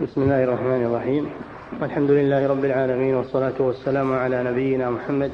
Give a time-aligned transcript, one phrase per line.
[0.00, 1.26] بسم الله الرحمن الرحيم.
[1.80, 5.30] والحمد لله رب العالمين والصلاة والسلام على نبينا محمد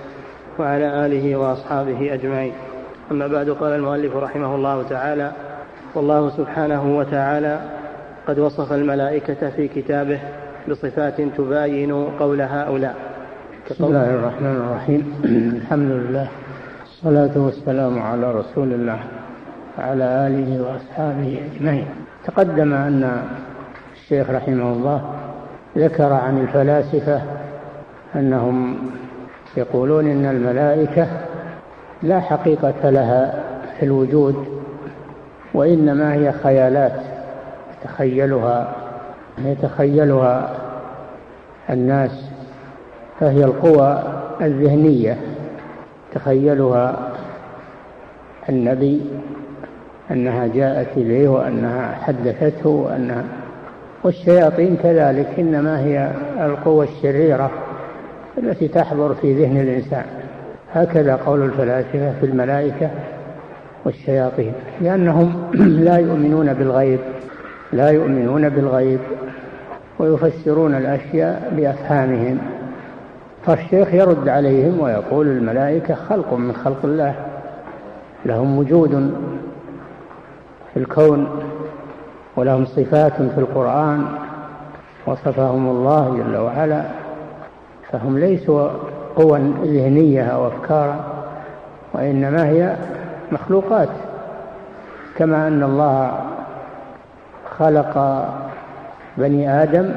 [0.58, 2.53] وعلى آله وأصحابه أجمعين.
[3.10, 5.32] أما بعد قال المؤلف رحمه الله تعالى
[5.94, 7.60] والله سبحانه وتعالى
[8.26, 10.21] قد وصف الملائكة في كتابه
[10.68, 12.96] بصفات تباين قول هؤلاء.
[13.70, 15.02] بسم الله الرحمن الرحيم.
[15.56, 16.29] الحمد لله
[16.84, 19.00] الصلاة والسلام على رسول الله
[19.79, 21.86] وعلى آله وأصحابه أجمعين.
[22.25, 23.22] تقدم أن
[24.09, 25.02] الشيخ رحمه الله
[25.77, 27.23] ذكر عن الفلاسفة
[28.14, 28.78] أنهم
[29.56, 31.06] يقولون إن الملائكة
[32.02, 33.45] لا حقيقة لها
[33.78, 34.47] في الوجود
[35.55, 37.00] وإنما هي خيالات
[37.83, 38.73] يتخيلها
[39.38, 40.56] يتخيلها
[41.70, 42.30] الناس
[43.20, 44.02] فهي القوى
[44.41, 45.16] الذهنية
[46.14, 46.97] تخيلها
[48.48, 49.00] النبي
[50.11, 53.25] أنها جاءت إليه وأنها حدثته وأنها
[54.05, 57.51] والشياطين كذلك إنما هي القوى الشريرة
[58.39, 60.05] التي تحضر في ذهن الإنسان.
[60.72, 62.91] هكذا قول الفلاسفة في الملائكة
[63.84, 65.50] والشياطين لأنهم
[65.84, 67.00] لا يؤمنون بالغيب
[67.72, 69.00] لا يؤمنون بالغيب
[69.98, 72.39] ويفسرون الأشياء بأفهامهم.
[73.47, 77.15] فالشيخ يرد عليهم ويقول الملائكة خلق من خلق الله
[78.27, 79.15] لهم وجود
[80.75, 81.28] في الكون.
[82.39, 84.05] ولهم صفات في القرآن
[85.06, 86.83] وصفهم الله جل وعلا
[87.92, 88.69] فهم ليسوا
[89.17, 90.97] قوى ذهنية أو أفكارا
[91.92, 92.77] وإنما هي
[93.33, 93.89] مخلوقات.
[95.16, 96.12] كما أن الله
[97.59, 98.25] خلق
[99.16, 99.94] بني آدم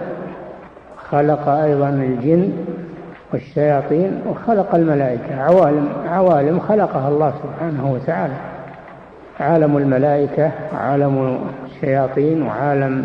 [1.09, 2.51] خلق أيضا الجن
[3.33, 5.41] والشياطين وخلق الملائكة.
[5.41, 8.33] عوالم عوالم خلقها الله سبحانه وتعالى.
[9.39, 13.03] عالم الملائكة وعالم الشياطين وعالم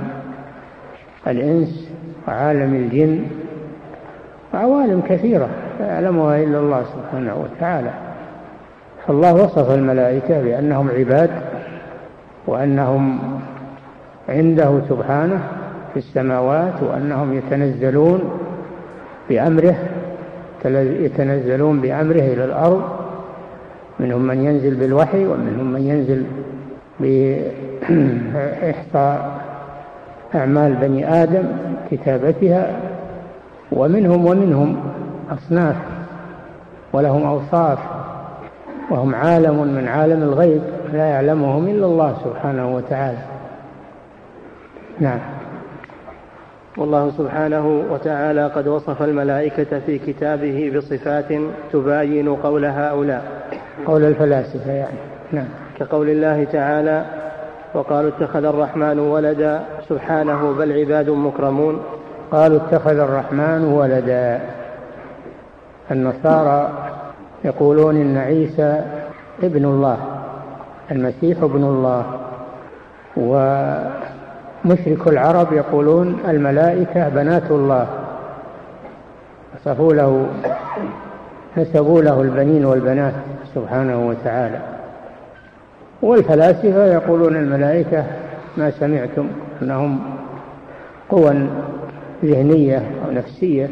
[1.26, 1.90] الإنس
[2.28, 3.26] وعالم الجن
[4.54, 5.48] عوالم كثيرة
[5.80, 7.90] لا يعلمها إلا الله سبحانه وتعالى.
[9.06, 11.30] فالله وصف الملائكة بأنهم عباد
[12.46, 13.18] وأنهم
[14.28, 15.40] عنده سبحانه
[15.92, 18.38] في السماوات وأنهم يتنزلون
[19.28, 19.74] بأمره
[21.00, 22.95] يتنزلون بأمره إلى الأرض
[24.00, 26.24] منهم من ينزل بالوحي ومنهم من ينزل
[28.60, 29.40] بإحصاء
[30.34, 31.44] أعمال بني آدم
[31.90, 32.80] كتابتها
[33.72, 34.76] ومنهم ومنهم
[35.30, 35.76] أصناف
[36.92, 37.78] ولهم أوصاف
[38.90, 40.62] وهم عالم من عالم الغيب
[40.92, 43.18] لا يعلمهم إلا الله سبحانه وتعالى.
[45.00, 45.18] نعم.
[46.76, 51.32] والله سبحانه وتعالى قد وصف الملائكة في كتابه بصفات
[51.72, 53.35] تباين قول هؤلاء.
[53.86, 54.98] قول الفلاسفة يعني.
[55.32, 55.48] نعم.
[55.78, 57.04] كقول الله تعالى
[57.74, 59.60] وقالوا اتخذ الرحمن ولدا.
[59.88, 61.82] سبحانه بل عباد مكرمون.
[62.32, 64.40] قالوا اتخذ الرحمن ولدا.
[65.90, 66.72] النصارى
[67.44, 68.82] يقولون إن عيسى
[69.42, 69.98] ابن الله
[70.90, 72.04] المسيح ابن الله.
[74.64, 77.86] ومشرك العرب يقولون الملائكة بنات الله.
[79.54, 80.26] وصفوا له
[81.56, 83.14] نسبوا له البنين والبنات.
[83.56, 84.60] سبحانه وتعالى.
[86.02, 88.04] والفلاسفة يقولون الملائكة
[88.56, 89.28] ما سمعتم
[89.62, 90.00] أنهم
[91.08, 91.48] قوى
[92.24, 93.68] ذهنية أو نفسية.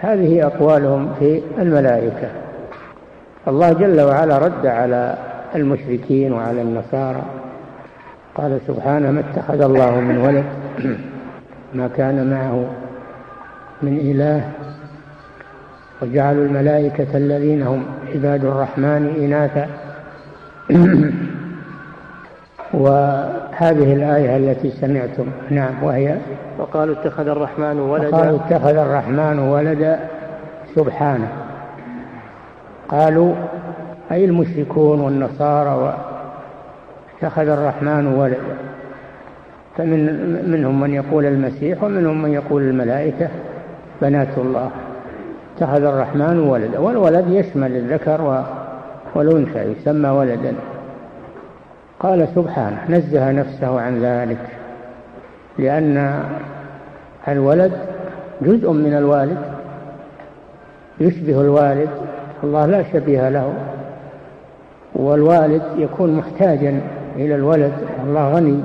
[0.00, 2.28] هذه أقوالهم في الملائكة.
[3.48, 5.18] الله جل وعلا رد على
[5.54, 7.22] المشركين وعلى النصارى.
[8.34, 10.44] قال سبحانه ما اتخذ الله من ولد
[11.74, 12.64] ما كان معه
[13.82, 14.50] من إله
[16.02, 17.84] وجعلوا الملائكة الذين هم
[18.14, 19.68] عباد الرحمن إناثا.
[22.74, 26.16] وهذه الآية التي سمعتم نعم وهي
[26.58, 28.16] وقالوا اتخذ الرحمن ولدا.
[28.16, 29.98] وقالوا اتخذ الرحمن ولدا
[30.74, 31.28] سبحانه.
[32.88, 33.34] قالوا
[34.12, 35.98] أي المشركون والنصارى
[37.18, 38.56] اتخذ الرحمن ولدا.
[39.76, 43.28] فمن منهم من يقول المسيح ومنهم من يقول الملائكة
[44.02, 44.70] بنات الله.
[45.56, 48.44] اتخذ الرحمن ولدا والولد يشمل الذكر
[49.14, 50.54] والأنثى يسمى ولدا.
[52.00, 54.38] قال سبحانه نزه نفسه عن ذلك
[55.58, 56.24] لأن
[57.28, 57.72] الولد
[58.42, 59.38] جزء من الوالد
[61.00, 61.88] يشبه الوالد
[62.44, 63.52] الله لا شبيه له
[64.94, 66.80] والوالد يكون محتاجا
[67.16, 67.72] إلى الولد
[68.04, 68.60] الله غني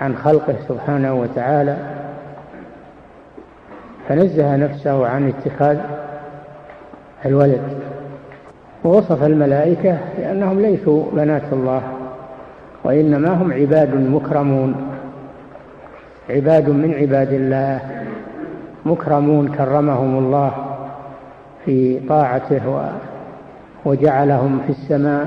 [0.00, 1.76] عن خلقه سبحانه وتعالى.
[4.08, 5.78] فنزه نفسه عن اتخاذ
[7.26, 7.62] الولد.
[8.84, 11.82] ووصف الملائكة لأنهم ليسوا بنات الله
[12.84, 14.74] وإنما هم عباد مكرمون.
[16.30, 17.80] عباد من عباد الله
[18.86, 20.52] مكرمون كرمهم الله
[21.64, 22.92] في طاعته
[23.84, 25.26] وجعلهم في السماء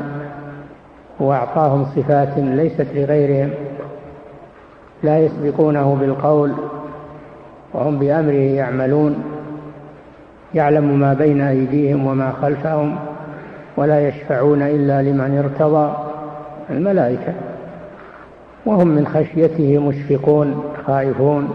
[1.20, 3.50] وأعطاهم صفات ليست لغيرهم.
[5.04, 6.54] لا يسبقونه بالقول
[7.74, 9.24] وهم بأمره يعملون
[10.56, 12.96] يعلم ما بين أيديهم وما خلفهم
[13.78, 15.96] ولا يشفعون إلا لمن ارتضى
[16.70, 17.34] الملائكة.
[18.66, 21.50] وهم من خشيته مشفقون خائفون.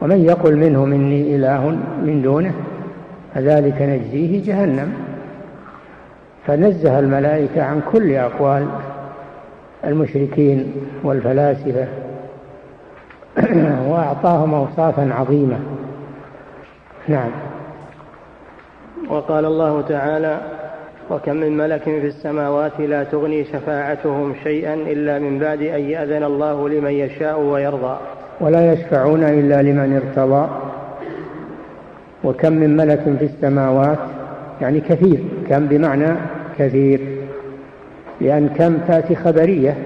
[0.00, 1.68] ومن يقل منهم إني إله
[2.02, 2.52] من دونه
[3.34, 4.92] فذلك نجزيه جهنم.
[6.46, 8.66] فنزه الملائكة عن كل أقوال
[9.84, 10.72] المشركين
[11.04, 11.86] والفلاسفة.
[13.90, 15.58] وأعطاهم أوصافا عظيمة.
[17.08, 17.30] نعم.
[19.08, 20.40] وقال الله تعالى
[21.10, 26.68] وكم من ملك في السماوات لا تغني شفاعتهم شيئا إلا من بعد أن يأذن الله
[26.68, 27.96] لمن يشاء ويرضى.
[28.40, 30.48] ولا يشفعون إلا لمن ارتضى.
[32.24, 33.98] وكم من ملك في السماوات
[34.60, 35.24] يعني كثير.
[35.48, 36.14] كم بمعنى
[36.58, 37.00] كثير؟
[38.20, 39.76] لأن كم تأتي خبرية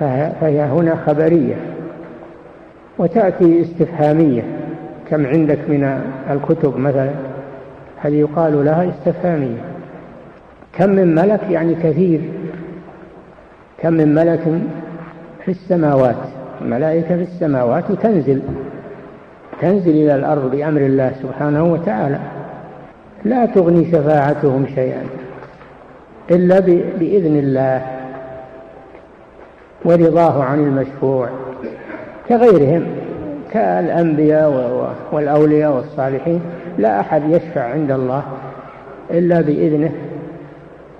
[0.00, 1.56] فهي هنا خبرية.
[2.98, 4.42] وتأتي استفهامية.
[5.10, 7.10] كم عندك من الكتب مثلا؟
[7.96, 9.60] هذه يقال لها استفهامية؟
[10.72, 12.20] كم من ملك يعني كثير.
[13.78, 14.40] كم من ملك
[15.44, 16.16] في السماوات؟
[16.62, 18.42] ملائكة في السماوات وتنزل.
[19.60, 22.18] تنزل إلى الأرض بأمر الله سبحانه وتعالى.
[23.24, 25.02] لا تغني شفاعتهم شيئا
[26.30, 26.60] إلا
[26.98, 27.82] بإذن الله
[29.84, 31.28] ورضاه عن المشفوع.
[32.28, 32.86] كغيرهم
[33.52, 36.40] كالأنبياء والأولياء والصالحين
[36.78, 38.22] لا أحد يشفع عند الله
[39.10, 39.92] إلا بإذنه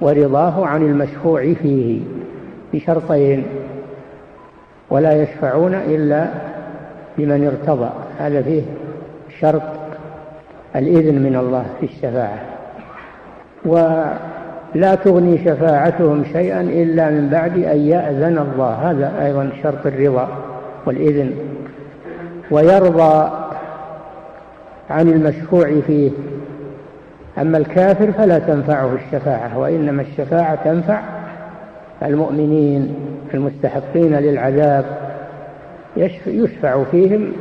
[0.00, 2.00] ورضاه عن المشفوع فيه
[2.72, 3.44] بشرطين
[4.90, 6.26] ولا يشفعون إلا
[7.18, 7.90] بمن ارتضى.
[8.18, 8.62] هذا فيه
[9.40, 9.62] شرط
[10.76, 12.38] الإذن من الله في الشفاعة.
[13.64, 18.90] ولا تغني شفاعتهم شيئا إلا من بعد أن يأذن الله.
[18.90, 20.28] هذا أيضا شرط الرضا.
[20.88, 21.32] والإذن
[22.50, 23.30] ويرضى
[24.90, 26.10] عن المشفوع فيه.
[27.38, 31.00] أما الكافر فلا تنفعه الشفاعة وإنما الشفاعة تنفع
[32.02, 32.94] المؤمنين
[33.34, 34.84] المستحقين للعذاب.
[36.26, 37.32] يشفع فيهم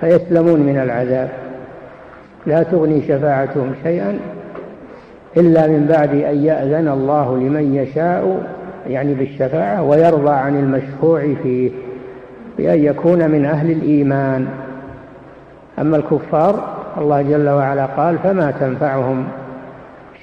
[0.00, 1.28] فيسلمون من العذاب.
[2.46, 4.18] لا تغني شفاعتهم شيئا
[5.36, 8.42] إلا من بعد أن يأذن الله لمن يشاء
[8.86, 11.70] يعني بالشفاعة ويرضى عن المشفوع فيه.
[12.58, 14.48] بأن يكون من أهل الإيمان.
[15.78, 19.24] أما الكفار الله جل وعلا قال فما تنفعهم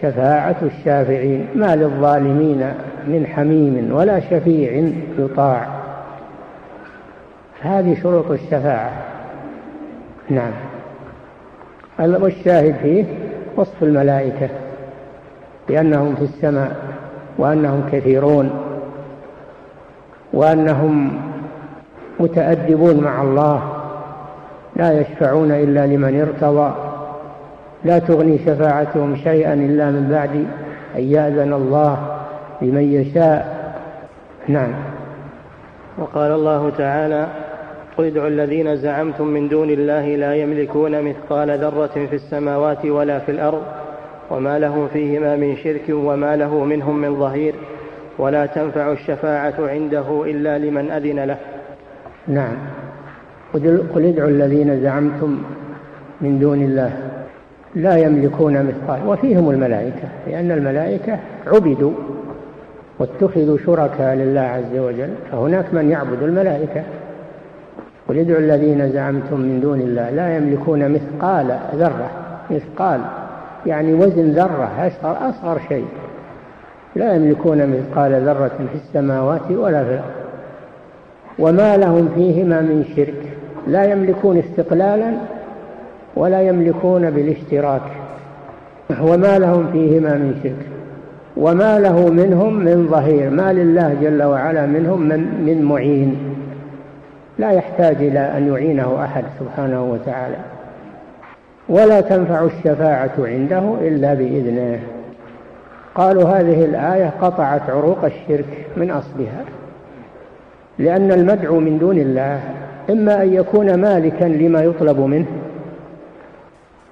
[0.02, 2.74] شفاعة الشافعين ما للظالمين
[3.08, 5.68] من حميم ولا شفيع يطاع.
[7.62, 8.92] هذه شروط الشفاعة.
[10.30, 10.52] نعم.
[12.00, 13.06] والشاهد فيه
[13.56, 14.50] وصف الملائكة
[15.68, 16.76] بأنهم في السماء
[17.38, 18.50] وأنهم كثيرون
[20.34, 21.22] وأنهم
[22.22, 23.62] متأدبون مع الله
[24.76, 26.74] لا يشفعون إلا لمن ارتضى
[27.84, 30.46] لا تغني شفاعتهم شيئا إلا من بعد
[30.96, 31.98] أن يأذن الله
[32.62, 33.62] لمن يشاء.
[34.48, 34.74] نعم.
[35.98, 37.28] وقال الله تعالى
[37.98, 43.32] قل ادعوا الذين زعمتم من دون الله لا يملكون مثقال ذرة في السماوات ولا في
[43.32, 43.62] الأرض
[44.30, 47.56] وما لهم فيهما من شرك وما له منهم من ظهير
[48.18, 51.38] ولا تنفع الشفاعة عنده إلا لمن أذن له.
[52.28, 52.56] نعم.
[53.94, 55.38] قل ادعوا الذين زعمتم
[56.22, 56.92] من دون الله
[57.76, 59.08] لا يملكون مثقال.
[59.08, 61.92] وفيهم الملائكة لأن الملائكة عبدوا
[63.00, 66.84] واتخذوا شركاء لله عز وجل فهناك من يعبد الملائكة.
[68.10, 72.10] قل ادعوا الذين زعمتم من دون الله لا يملكون مثقال ذرة.
[72.50, 73.02] مثقال
[73.66, 75.88] يعني وزن ذرة أصغر, أصغر شيء.
[76.96, 80.21] لا يملكون مثقال ذرة في السماوات ولا في الأرض.
[81.42, 83.34] وما لهم فيهما من شرك.
[83.68, 85.14] لا يملكون استقلالا
[86.16, 87.82] ولا يملكون بالاشتراك.
[89.02, 90.68] وما لهم فيهما من شرك.
[91.38, 93.30] وما له منهم من ظهير.
[93.30, 96.18] ما لله جل وعلا منهم من, من معين.
[97.40, 100.38] لا يحتاج إلى أن يعينه أحد سبحانه وتعالى.
[101.70, 104.80] ولا تنفع الشفاعة عنده إلا بإذنه.
[105.96, 109.61] قالوا هذه الآية قطعت عروق الشرك من أصلها.
[110.82, 112.40] لأن المدعو من دون الله
[112.90, 115.26] إما أن يكون مالكا لما يطلب منه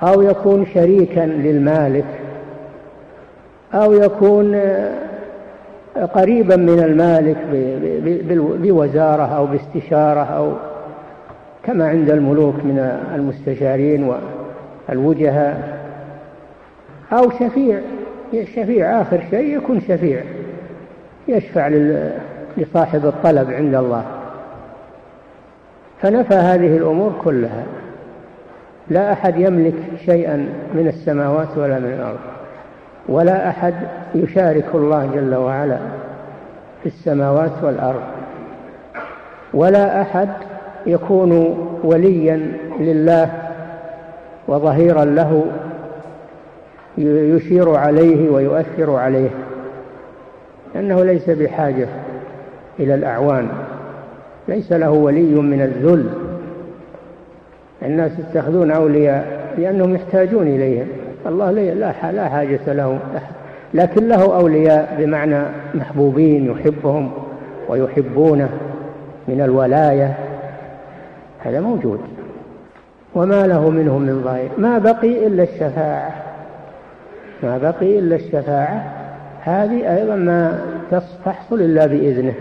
[0.04, 2.06] أو يكون شريكا للمالك
[3.74, 4.62] أو يكون
[6.14, 7.38] قريبا من المالك
[8.62, 10.54] بوزارة أو باستشارة أو
[11.64, 14.14] كما عند الملوك من المستشارين
[14.90, 15.80] والوجهاء
[17.12, 17.80] أو شفيع
[18.56, 20.24] شفيع آخر شيء يكون شفيع
[21.28, 21.68] يشفع
[22.58, 24.06] لصاحب الطلب عند الله.
[26.02, 27.64] فنفى هذه الأمور كلها.
[28.90, 29.76] لا أحد يملك
[30.06, 30.36] شيئا
[30.74, 32.20] من السماوات ولا من الأرض.
[33.10, 33.74] ولا أحد
[34.16, 35.78] يشارك الله جل وعلا
[36.84, 38.02] في السماوات والأرض.
[39.54, 40.30] ولا أحد
[40.86, 41.32] يكون
[41.84, 43.30] وليا لله
[44.48, 45.46] وظهيرا له
[46.98, 49.30] يشير عليه ويؤثر عليه.
[50.76, 51.88] لأنه ليس بحاجة.
[52.80, 53.48] إلى الأعوان.
[54.48, 56.10] ليس له ولي من الذل.
[57.82, 60.88] الناس يتخذون أولياء لأنهم يحتاجون إليهم.
[61.26, 61.92] الله لا
[62.28, 63.00] حاجة له
[63.74, 65.44] لكن له أولياء بمعنى
[65.74, 67.12] محبوبين يحبهم
[67.70, 68.50] ويحبونه
[69.28, 70.18] من الولاية.
[71.40, 72.00] هذا موجود.
[73.16, 76.12] وما له منهم من ظاهر ما بقي إلا الشفاعة.
[77.44, 78.84] ما بقي إلا الشفاعة.
[79.42, 80.60] هذه أيضا ما
[81.26, 82.34] تحصل إلا بإذنه.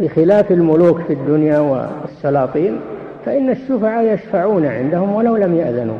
[0.00, 2.80] بخلاف الملوك في الدنيا والسلاطين
[3.24, 5.98] فإن الشفعاء يشفعون عندهم ولو لم يأذنوا.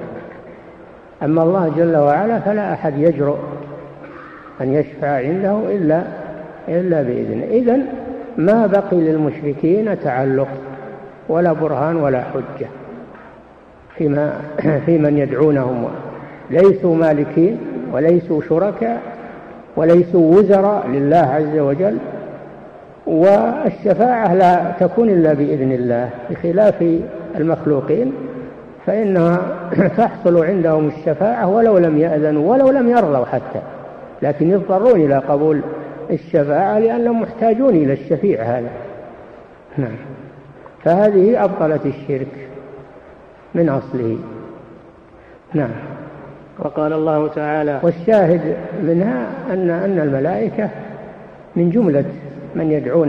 [1.23, 3.37] أما الله جل وعلا فلا أحد يجرؤ
[4.61, 6.03] أن يشفع عنده إلا
[6.69, 7.45] إلا بإذنه.
[7.45, 7.87] إذن
[8.37, 10.49] ما بقي للمشركين تعلق
[11.29, 12.67] ولا برهان ولا حجة
[13.99, 14.41] فيما
[14.87, 15.89] في من يدعونهم.
[16.51, 17.59] ليسوا مالكين
[17.93, 19.03] وليسوا شركاء
[19.77, 21.99] وليسوا وزراء لله عز وجل
[23.07, 27.01] والشفاعة لا تكون إلا بإذن الله بخلاف
[27.37, 28.13] المخلوقين
[28.87, 29.41] فإنها
[29.99, 33.61] تحصل عندهم الشفاعة ولو لم يأذنوا ولو لم يرضوا حتى.
[34.23, 35.61] لكن يضطرون إلى قبول
[36.11, 38.71] الشفاعة لأنهم محتاجون إلى الشفيع هذا.
[39.79, 39.97] نعم.
[40.85, 42.49] فهذه أبطلت الشرك
[43.55, 44.19] من أصله.
[45.55, 45.71] نعم.
[46.59, 50.69] وقال الله تعالى والشاهد منها أن أن الملائكة
[51.57, 52.05] من جملة
[52.55, 53.09] من يدعون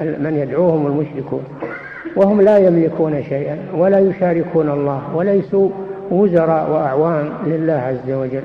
[0.00, 1.44] من يدعوهم المشركون
[2.16, 5.70] وهم لا يملكون شيئا ولا يشاركون الله وليسوا
[6.10, 8.42] وزراء وأعوان لله عز وجل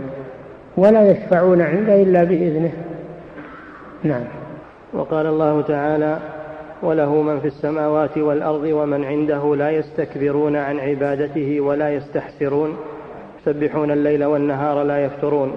[0.77, 2.71] ولا يشفعون عنده إلا بإذنه.
[4.03, 4.23] نعم.
[4.93, 6.17] وقال الله تعالى
[6.83, 12.77] وله من في السماوات والأرض ومن عنده لا يستكبرون عن عبادته ولا يستحسرون.
[13.41, 15.51] يسبحون الليل والنهار لا يفترون.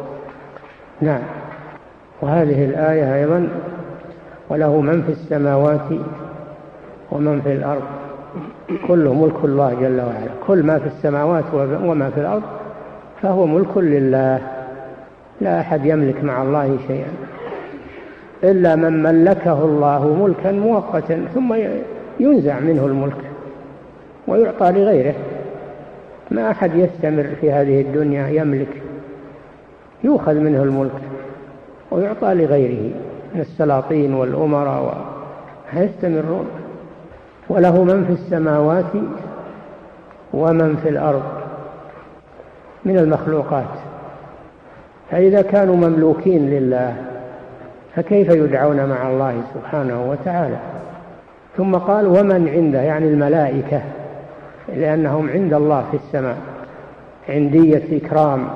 [1.00, 1.22] نعم.
[2.22, 3.48] وهذه الآية أيضا
[4.50, 5.88] وله من في السماوات
[7.12, 7.82] ومن في الأرض.
[8.88, 10.30] كله ملك الله جل وعلا.
[10.46, 11.44] كل ما في السماوات
[11.84, 12.42] وما في الأرض
[13.22, 14.40] فهو ملك لله.
[15.40, 17.12] لا أحد يملك مع الله شيئا.
[18.44, 21.54] إلا من ملكه الله ملكا مؤقتا ثم
[22.20, 23.16] ينزع منه الملك
[24.28, 25.14] ويعطى لغيره.
[26.30, 28.82] ما أحد يستمر في هذه الدنيا يملك
[30.04, 31.00] يؤخذ منه الملك
[31.90, 32.90] ويعطى لغيره.
[33.34, 35.04] من السلاطين والأمراء
[35.74, 36.46] يستمرون
[37.48, 38.92] وله من في السماوات
[40.32, 41.22] ومن في الأرض
[42.84, 43.64] من المخلوقات.
[45.10, 46.96] فإذا كانوا مملوكين لله
[47.96, 50.56] فكيف يدعون مع الله سبحانه وتعالى؟
[51.56, 53.80] ثم قال ومن عنده؟ يعني الملائكة
[54.68, 56.36] لأنهم عند الله في السماء
[57.28, 58.48] عندية إكرام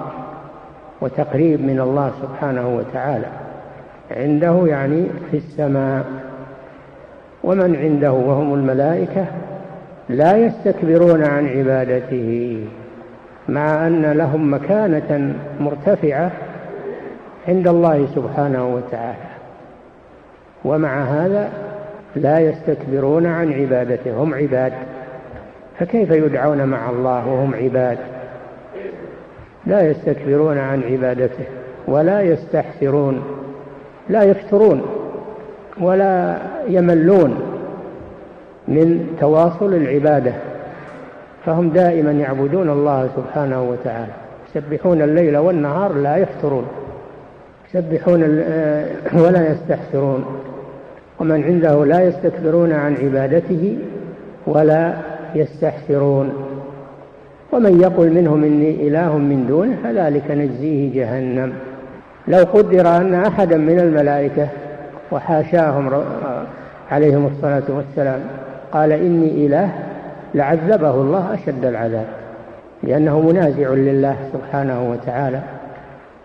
[1.00, 3.43] وتقريب من الله سبحانه وتعالى.
[4.10, 6.04] عنده يعني في السماء.
[7.44, 9.26] ومن عنده وهم الملائكة
[10.08, 12.58] لا يستكبرون عن عبادته
[13.48, 16.30] مع أن لهم مكانة مرتفعة
[17.48, 19.34] عند الله سبحانه وتعالى.
[20.64, 21.50] ومع هذا
[22.16, 24.72] لا يستكبرون عن عبادته هم عباد.
[25.78, 27.98] فكيف يدعون مع الله وهم عباد؟
[29.66, 31.44] لا يستكبرون عن عبادته
[31.88, 33.43] ولا يستحسرون.
[34.08, 34.82] لا يفترون
[35.80, 36.36] ولا
[36.68, 37.36] يملون
[38.68, 40.32] من تواصل العبادة
[41.46, 44.12] فهم دائما يعبدون الله سبحانه وتعالى.
[44.56, 46.66] يسبحون الليل والنهار لا يفترون
[47.74, 50.24] يسبحون آه، ولا يستحسرون.
[51.20, 53.78] ومن عنده لا يستكبرون عن عبادته
[54.46, 54.94] ولا
[55.34, 56.32] يستحسرون.
[57.52, 61.52] ومن يقل منهم إني إله من دونه فذلك نجزيه جهنم.
[62.28, 64.48] لو قدر أن أحدا من الملائكة
[65.12, 66.04] وحاشاهم
[66.90, 68.20] عليهم الصلاة والسلام
[68.72, 69.68] قال إني إله
[70.34, 72.06] لعذبه الله أشد العذاب
[72.82, 75.40] لأنه منازع لله سبحانه وتعالى.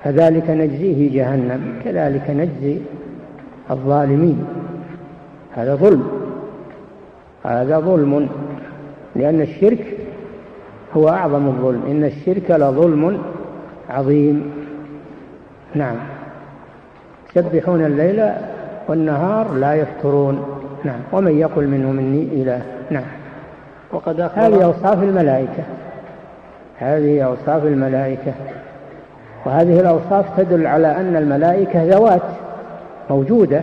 [0.04, 2.78] فذلك نجزيه جهنم كذلك نجزي
[3.72, 4.46] الظالمين.
[5.56, 6.08] هذا ظلم
[7.46, 8.30] هذا ظلم
[9.16, 9.86] لأن الشرك
[10.98, 13.22] هو أعظم الظلم إن الشرك لظلم
[13.90, 14.52] عظيم.
[15.76, 15.96] نعم.
[17.36, 18.30] يسبحون الليل
[18.88, 20.60] والنهار لا يفترون.
[20.84, 21.00] نعم.
[21.12, 22.62] ومن يقل منهم إني إله.
[22.90, 23.04] نعم.
[23.92, 25.64] وقد هذه أوصاف الملائكة.
[26.78, 28.34] هذه أوصاف الملائكة.
[29.46, 32.22] وهذه الأوصاف تدل على أن الملائكة ذوات
[33.10, 33.62] موجودة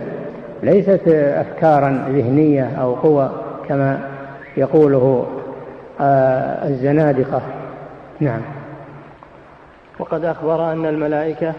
[0.63, 3.31] ليست أفكارا ذهنية أو قوى
[3.67, 3.99] كما
[4.57, 5.25] يقوله
[6.01, 7.41] آه، الزنادقة.
[8.19, 8.41] نعم.
[9.99, 11.53] وقد أخبر أن الملائكة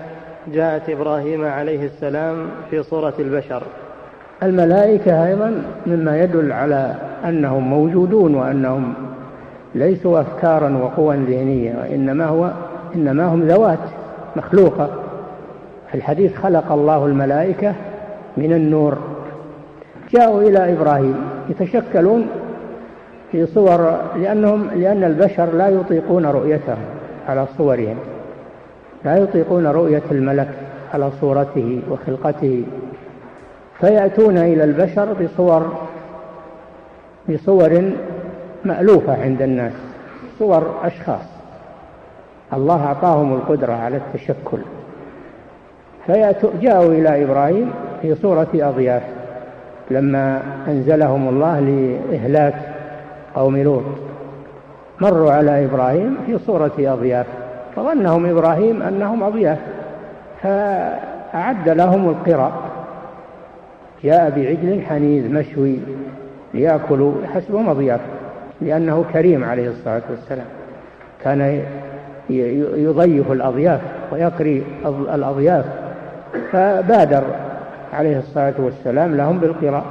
[0.52, 2.36] جاءت إبراهيم عليه السلام
[2.70, 3.62] في صورة البشر.
[4.42, 8.94] الملائكة أيضا مما يدل على أنهم موجودون وأنهم
[9.74, 12.50] ليسوا أفكارا وقوى ذهنية وإنما هو
[12.94, 13.78] إنما هم ذوات
[14.36, 14.90] مخلوقة.
[15.88, 17.74] في الحديث خلق الله الملائكة
[18.36, 18.98] من النور.
[20.10, 21.16] جاءوا إلى إبراهيم
[21.48, 22.26] يتشكلون
[23.32, 26.78] في صور لأنهم لأن البشر لا يطيقون رؤيتهم
[27.28, 27.96] على صورهم.
[29.04, 30.48] لا يطيقون رؤية الملك
[30.94, 32.64] على صورته وخلقته.
[33.80, 35.72] فيأتون إلى البشر بصور
[37.28, 37.90] بصور
[38.64, 39.72] مألوفة عند الناس
[40.38, 41.28] صور أشخاص.
[42.52, 44.58] الله أعطاهم القدرة على التشكل.
[46.06, 47.70] فجاءوا إلى إبراهيم
[48.02, 49.02] في صورة أضياف
[49.90, 52.54] لما أنزلهم الله لإهلاك
[53.34, 53.84] قوم لوط.
[55.00, 57.26] مروا على إبراهيم في صورة أضياف.
[57.78, 59.58] فظنهم إبراهيم أنهم أضياف
[60.42, 62.52] فأعد لهم القراء.
[64.04, 65.78] جاء بعجل حنيذ مشوي
[66.54, 68.00] ليأكلوا حسبهم أضياف
[68.60, 70.46] لأنه كريم عليه الصلاة والسلام.
[71.24, 71.62] كان
[72.76, 73.80] يضيف الأضياف
[74.12, 74.62] ويقري
[75.14, 75.64] الأضياف
[76.52, 77.24] فبادر
[77.92, 79.84] عليه الصلاة والسلام لهم بالقراء.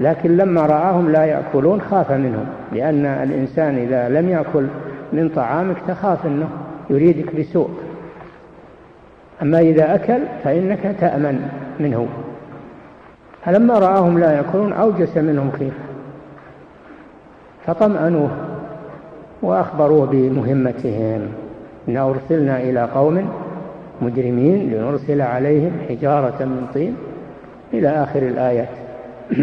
[0.00, 4.66] لكن لما رآهم لا يأكلون خاف منهم لأن الإنسان إذا لم يأكل
[5.12, 6.48] من طعامك تخاف أنه
[6.90, 7.70] يريدك بسوء.
[9.42, 11.48] أما إذا أكل فإنك تأمن
[11.80, 12.06] منه.
[13.44, 15.76] فلما رآهم لا يأكلون أوجس منهم خيفة.
[17.66, 18.30] فطمأنوه
[19.42, 21.20] وأخبروه بمهمتهم.
[21.88, 23.28] إن أرسلنا إلى قوم
[24.02, 26.96] مجرمين لنرسل عليهم حجارة من طين.
[27.74, 28.68] إلى آخر الآيات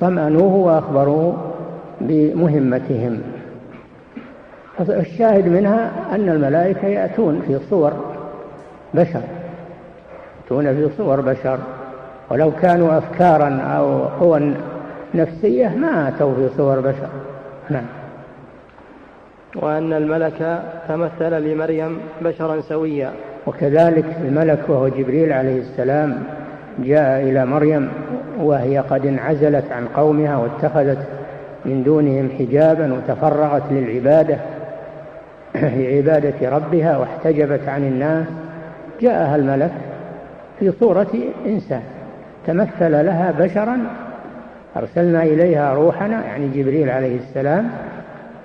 [0.00, 1.36] طمأنوه وأخبروه
[2.00, 3.20] بمهمتهم.
[4.80, 7.92] الشاهد منها أن الملائكة يأتون في صور
[8.94, 9.22] بشر
[10.50, 11.58] يأتون في صور بشر.
[12.30, 14.54] ولو كانوا أفكارا أو قوى
[15.14, 17.08] نفسية ما أتوا في صور بشر.
[17.70, 17.84] نعم.
[19.56, 23.10] وأن الملك تمثل لمريم بشرا سويا.
[23.46, 26.22] وكذلك الملك وهو جبريل عليه السلام
[26.78, 27.90] جاء إلى مريم
[28.40, 30.98] وهي قد انعزلت عن قومها واتخذت
[31.64, 34.38] من دونهم حجابا وتفرغت للعبادة.
[35.62, 38.26] لعبادة ربها واحتجبت عن الناس
[39.00, 39.72] جاءها الملك
[40.58, 41.10] في صورة
[41.46, 41.82] إنسان
[42.46, 43.78] تمثل لها بشرا
[44.76, 47.70] أرسلنا إليها روحنا يعني جبريل عليه السلام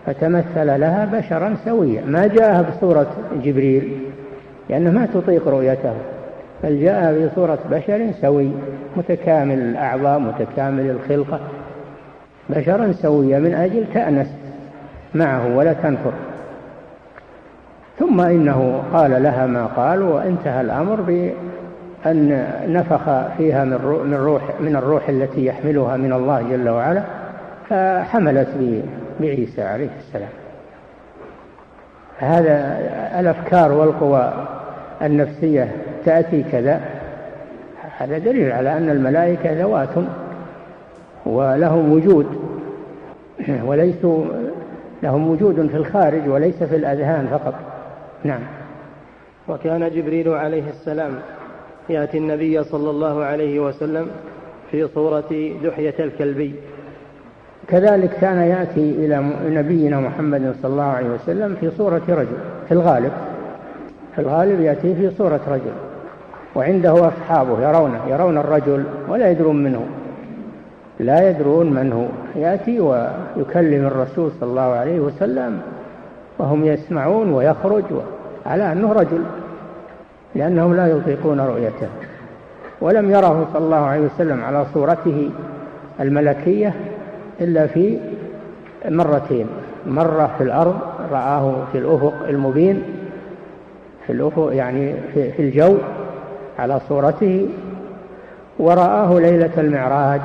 [0.05, 2.01] فتمثل لها بشرا سويا.
[2.05, 3.07] ما جاءها بصورة
[3.43, 3.91] جبريل
[4.69, 5.93] لأنه ما تطيق رؤيته
[6.63, 8.51] بل جاء بصورة بشر سوي
[8.97, 11.39] متكامل الأعضاء متكامل الخلقة
[12.49, 14.27] بشرا سويا من أجل تأنس
[15.15, 16.11] معه ولا تنفر
[17.99, 23.03] ثم إنه قال لها ما قال وانتهى الأمر بأن نفخ
[23.37, 23.63] فيها
[24.03, 27.03] من روح من الروح التي يحملها من الله جل وعلا
[27.69, 28.47] فحملت
[29.19, 30.29] بعيسى عليه السلام.
[32.17, 32.79] هذا
[33.19, 34.33] الأفكار والقوى
[35.01, 35.71] النفسية
[36.05, 36.81] تأتي كذا.
[37.97, 39.89] هذا دليل على أن الملائكة ذوات
[41.25, 42.25] ولهم وجود
[43.63, 44.25] وليسوا
[45.03, 47.53] لهم وجود في الخارج وليس في الأذهان فقط.
[48.23, 48.41] نعم.
[49.47, 51.11] وكان جبريل عليه السلام
[51.89, 54.07] يأتي النبي صلى الله عليه وسلم
[54.71, 56.55] في صورة دحية الكلبي.
[57.67, 63.11] كذلك كان يأتي إلى نبينا محمد صلى الله عليه وسلم في صورة رجل في الغالب
[64.15, 65.73] في الغالب يأتي في صورة رجل
[66.55, 69.85] وعنده أصحابه يرونه يرون الرجل ولا يدرون منه
[70.99, 72.05] لا يدرون من هو.
[72.41, 75.61] يأتي ويكلم الرسول صلى الله عليه وسلم
[76.39, 77.83] وهم يسمعون ويخرج
[78.45, 79.23] على أنه رجل
[80.35, 81.87] لأنهم لا يطيقون رؤيته.
[82.81, 85.29] ولم يره صلى الله عليه وسلم على صورته
[85.99, 86.73] الملكية
[87.41, 87.97] إلا في
[88.85, 89.47] مرتين.
[89.87, 90.75] مرة في الأرض
[91.11, 92.83] رآه في الأفق المبين
[94.07, 95.77] في الأفق يعني في الجو
[96.59, 97.47] على صورته
[98.59, 100.21] ورآه ليلة المعراج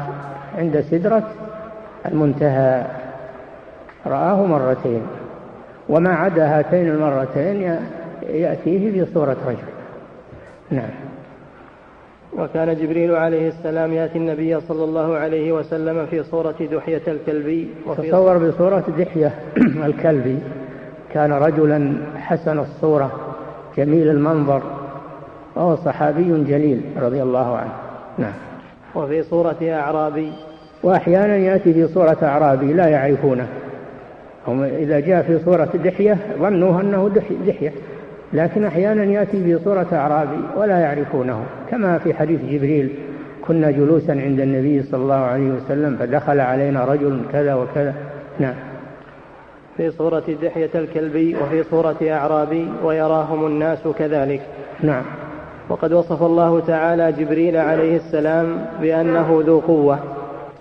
[0.58, 1.22] عند سدرة
[2.06, 2.84] المنتهى.
[4.06, 5.02] رآه مرتين.
[5.88, 7.76] وما عدا هاتين المرتين
[8.22, 9.68] يأتيه في صورة رجل
[10.70, 10.90] نعم.
[12.38, 18.08] وكان جبريل عليه السلام يأتي النبي صلى الله عليه وسلم في صورة دحية الكلبي وفي
[18.08, 19.32] تصور بصورة دحية
[19.86, 20.38] الكلبي.
[21.12, 23.10] كان رجلا حسن الصورة
[23.76, 24.62] جميل المنظر
[25.56, 27.72] وهو صحابي جليل رضي الله عنه.
[28.18, 28.32] نعم.
[28.94, 30.32] وفي صورة أعرابي.
[30.82, 33.48] وأحيانا يأتي في صورة أعرابي لا يعرفونه.
[34.46, 37.10] هم إذا جاء في صورة دحية ظنوا أنه
[37.46, 37.72] دحية
[38.32, 42.90] لكن أحيانا يأتي في صورة أعرابي ولا يعرفونه كما في حديث جبريل
[43.48, 47.94] كنا جلوسا عند النبي صلى الله عليه وسلم فدخل علينا رجل كذا وكذا.
[48.38, 48.54] نعم.
[49.76, 54.40] في صورة دحية الكلبي وفي صورة أعرابي ويراهم الناس كذلك.
[54.80, 55.02] نعم.
[55.68, 59.98] وقد وصف الله تعالى جبريل عليه السلام بأنه ذو قوة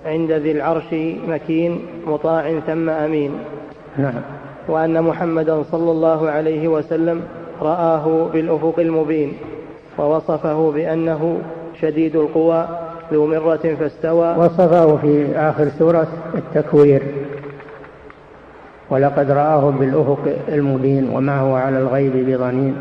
[0.05, 0.93] عند ذي العرش
[1.27, 3.31] مكين مطاع ثم أمين.
[3.97, 4.21] نعم.
[4.67, 7.21] وأن محمدا صلى الله عليه وسلم
[7.61, 9.33] رآه بالأفق المبين
[9.97, 11.39] ووصفه بأنه
[11.81, 12.67] شديد القوى
[13.13, 14.35] ذو مرة فاستوى.
[14.37, 17.01] وصفه في آخر سورة التكوير.
[18.89, 22.75] ولقد رآه بالأفق المبين وما هو على الغيب بضنين.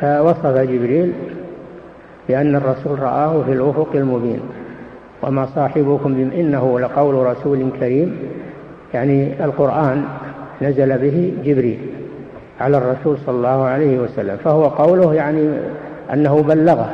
[0.00, 1.12] فوصف جبريل
[2.28, 4.40] بأن الرسول رآه في الأفق المبين.
[5.22, 8.18] وما صاحبكم إنه لقول رسول كريم
[8.96, 10.04] يعني القرآن
[10.62, 11.78] نزل به جبريل
[12.60, 15.48] على الرسول صلى الله عليه وسلم فهو قوله يعني
[16.12, 16.90] أنه بلغه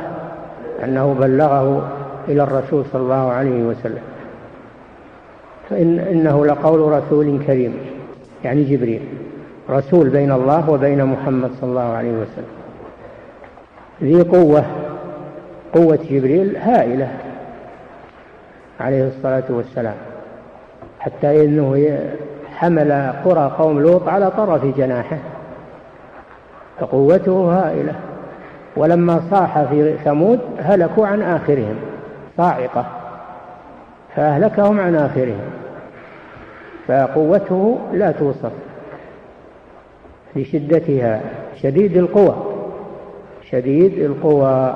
[0.83, 1.91] أنه بلغه
[2.27, 4.01] إلى الرسول صلى الله عليه وسلم.
[5.69, 7.73] فإن إنه لقول رسول كريم
[8.43, 9.01] يعني جبريل
[9.69, 12.53] رسول بين الله وبين محمد صلى الله عليه وسلم.
[14.01, 14.65] ذي قوة
[15.73, 17.07] قوة جبريل هائلة
[18.79, 19.95] عليه الصلاة والسلام.
[21.03, 21.99] حتى إنه
[22.55, 25.17] حمل قرى قوم لوط على طرف جناحه
[26.79, 27.95] فقوته هائلة.
[28.75, 31.75] ولما صاح في ثمود هلكوا عن آخرهم
[32.37, 32.85] صاعقة
[34.15, 35.41] فأهلكهم عن آخرهم
[36.87, 38.51] فقوته لا توصف.
[40.35, 41.21] لشدتها
[41.61, 42.35] شديد القوى
[43.51, 44.75] شديد القوى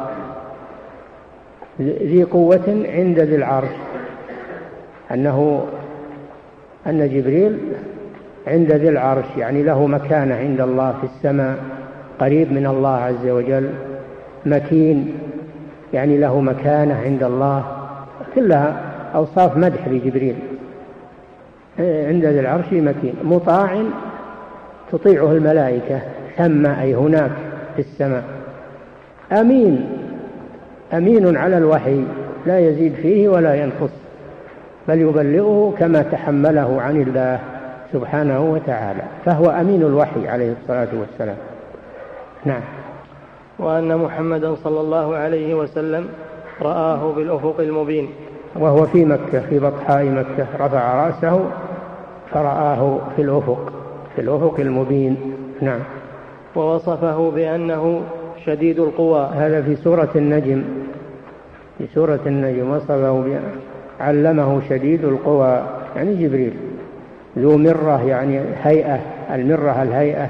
[1.82, 3.70] ذي قوة عند ذي العرش
[5.12, 5.66] أنه
[6.88, 7.58] أن جبريل
[8.48, 11.58] عند ذي العرش يعني له مكانة عند الله في السماء
[12.20, 13.70] قريب من الله عز وجل
[14.46, 15.14] مكين
[15.94, 17.66] يعني له مكانة عند الله
[18.36, 18.82] كلها
[19.16, 20.36] أوصاف مدح لجبريل.
[21.80, 23.84] عند ذي العرش مكين مطاع
[24.92, 26.02] تطيعه الملائكة
[26.38, 27.32] ثم أي هناك
[27.76, 28.24] في السماء.
[29.32, 29.90] أمين
[30.94, 32.04] أمين على الوحي
[32.46, 34.07] لا يزيد فيه ولا ينقص.
[34.88, 37.40] بل يبلغه كما تحمله عن الله
[37.94, 41.38] سبحانه وتعالى فهو أمين الوحي عليه الصلاة والسلام.
[42.46, 42.62] نعم.
[43.60, 46.08] وأن محمدا صلى الله عليه وسلم
[46.62, 48.10] رآه بالأفق المبين.
[48.56, 51.50] وهو في مكة في بطحاء مكة رفع رأسه
[52.32, 53.74] فرآه في الأفق
[54.16, 55.18] في الأفق المبين.
[55.62, 55.80] نعم.
[56.56, 58.02] ووصفه بأنه
[58.46, 59.30] شديد القوى.
[59.34, 60.64] هذا في سورة النجم
[61.78, 63.52] في سورة النجم وصفه بأنه
[64.00, 65.64] علمه شديد القوى
[65.96, 66.54] يعني جبريل.
[67.38, 69.00] ذو مرة يعني هيئة
[69.34, 70.28] المرة الهيئة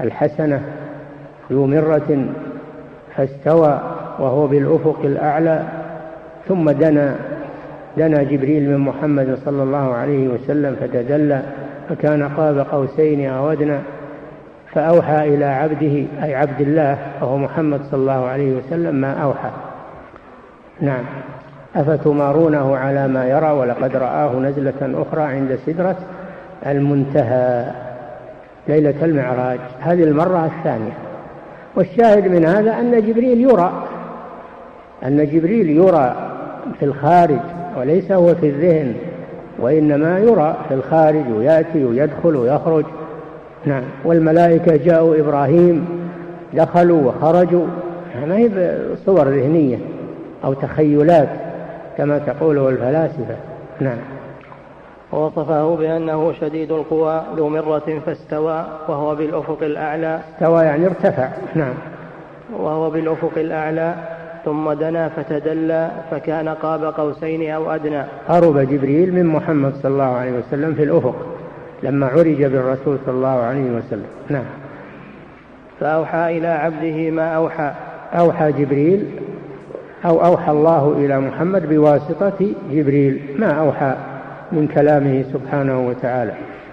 [0.00, 0.62] الحسنة
[1.52, 2.26] ذو مرة
[3.16, 3.80] فاستوى
[4.18, 5.62] وهو بالأفق الأعلى
[6.48, 7.16] ثم دنا
[7.96, 11.42] دنا جبريل من محمد صلى الله عليه وسلم فتدلى
[11.88, 13.78] فكان قاب قوسين أو أدنى
[14.72, 19.50] فأوحى إلى عبده أي عبد الله وهو محمد صلى الله عليه وسلم ما أوحى.
[20.80, 21.04] نعم.
[21.76, 25.96] أفتمارونه على ما يرى ولقد رآه نزلة أخرى عند سدرة
[26.66, 27.70] المنتهى
[28.68, 30.92] ليلة المعراج هذه المرة الثانية.
[31.76, 33.72] والشاهد من هذا أن جبريل يرى
[35.04, 36.16] أن جبريل يرى
[36.78, 37.40] في الخارج
[37.78, 38.94] وليس هو في الذهن
[39.58, 42.84] وإنما يرى في الخارج ويأتي ويدخل ويخرج.
[43.66, 43.82] نعم.
[44.04, 45.86] والملائكة جاءوا إبراهيم
[46.54, 47.66] دخلوا وخرجوا.
[48.28, 48.50] ما هي
[49.06, 49.78] صور ذهنية
[50.44, 51.28] أو تخيلات.
[51.98, 53.36] كما تقوله الفلاسفة.
[53.80, 53.98] نعم.
[55.12, 60.20] ووصفه بأنه شديد القوى ذو مرة فاستوى وهو بالأفق الأعلى.
[60.34, 61.28] استوى يعني ارتفع.
[61.54, 61.74] نعم.
[62.58, 63.94] وهو بالأفق الأعلى
[64.44, 68.02] ثم دنا فتدلى فكان قاب قوسين أو أدنى.
[68.28, 71.14] قرب جبريل من محمد صلى الله عليه وسلم في الأفق
[71.82, 74.06] لما عرج بالرسول صلى الله عليه وسلم.
[74.28, 74.44] نعم.
[75.80, 77.72] فأوحى إلى عبده ما أوحى.
[78.12, 79.06] أوحى جبريل
[80.04, 83.36] أو أوحى الله إلى محمد بواسطة جبريل.
[83.38, 83.94] ما أوحى
[84.52, 86.32] من كلامه سبحانه وتعالى.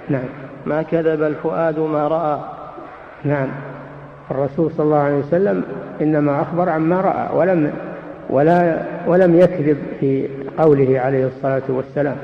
[0.10, 0.24] نعم.
[0.66, 2.40] ما كذب الفؤاد ما رأى.
[3.24, 3.48] نعم.
[4.32, 5.64] الرسول صلى الله عليه وسلم
[6.02, 7.74] إنما أخبر عما رأى ولم
[8.30, 12.16] ولا ولم يكذب في قوله عليه الصلاة والسلام.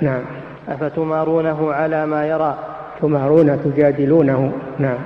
[0.00, 0.22] نعم.
[0.68, 2.58] أفتمارونه على ما يرى؟
[3.00, 4.52] تمارون تجادلونه.
[4.78, 4.98] نعم.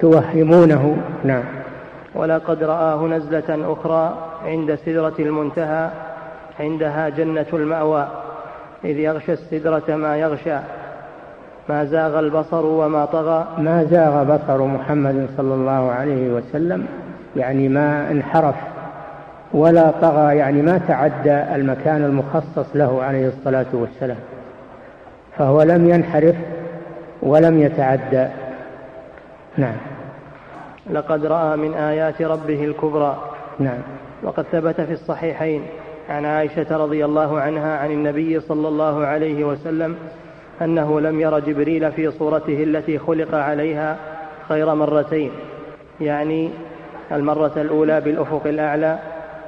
[0.00, 1.42] وتوهمونه نعم.
[2.14, 5.90] ولقد رآه نزلة أخرى عند سدرة المنتهى
[6.60, 8.08] عندها جنة المأوى
[8.84, 10.56] إذ يغشى السدرة ما يغشى.
[11.68, 13.46] ما زاغ البصر وما طغى.
[13.58, 16.86] ما زاغ بصر محمد صلى الله عليه وسلم
[17.36, 18.54] يعني ما انحرف
[19.52, 24.18] ولا طغى يعني ما تعدى المكان المخصص له عليه الصلاة والسلام.
[25.38, 26.36] فهو لم ينحرف
[27.22, 28.26] ولم يتعدى.
[29.56, 29.93] نعم.
[30.90, 33.30] لقد رأى من آيات ربه الكبرى.
[33.58, 33.78] نعم.
[34.22, 35.62] وقد ثبت في الصحيحين
[36.08, 39.96] عن عائشة رضي الله عنها عن النبي صلى الله عليه وسلم
[40.62, 43.96] أنه لم ير جبريل في صورته التي خلق عليها
[44.48, 45.30] خير مرتين.
[46.00, 46.50] يعني
[47.12, 48.98] المرة الأولى بالأفق الأعلى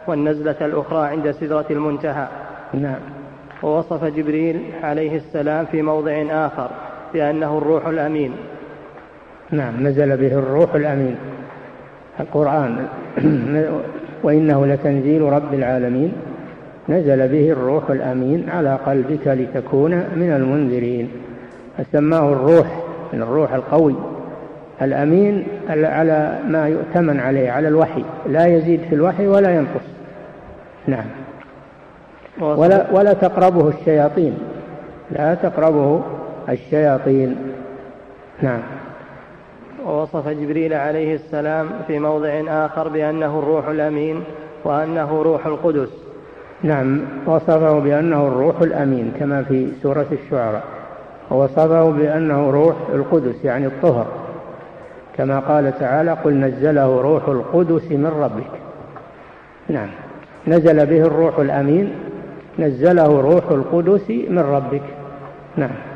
[0.07, 2.29] والنزلة الأخرى عند سدرة المنتهى.
[2.75, 3.01] نعم.
[3.62, 6.70] ووصف جبريل عليه السلام في موضع آخر
[7.14, 8.33] بأنه الروح الأمين.
[9.51, 11.17] نعم نزل به الروح الأمين
[12.21, 12.87] القرآن.
[14.25, 16.13] وإنه لتنزيل رب العالمين.
[16.89, 21.09] نزل به الروح الأمين على قلبك لتكون من المنذرين.
[21.79, 22.67] فسماه الروح
[23.13, 23.95] من الروح القوي.
[24.83, 28.05] الأمين على ما يؤتمن عليه على الوحي.
[28.29, 29.87] لا يزيد في الوحي ولا ينقص.
[30.87, 31.07] نعم.
[32.41, 34.39] ولا, ولا تقربه الشياطين.
[35.11, 36.03] لا تقربه
[36.49, 37.37] الشياطين.
[38.43, 38.61] نعم.
[39.87, 44.25] ووصف جبريل عليه السلام في موضع آخر بأنه الروح الأمين
[44.64, 45.88] وأنه روح القدس.
[46.62, 50.64] نعم وصفه بأنه الروح الأمين كما في سورة الشعراء.
[51.31, 54.07] ووصفه بأنه روح القدس يعني الطهر.
[55.16, 58.51] كما قال تعالى قل نزله روح القدس من ربك
[59.68, 59.88] نعم
[60.46, 61.94] نزل به الروح الأمين
[62.59, 64.83] نزله روح القدس من ربك.
[65.57, 65.96] نعم.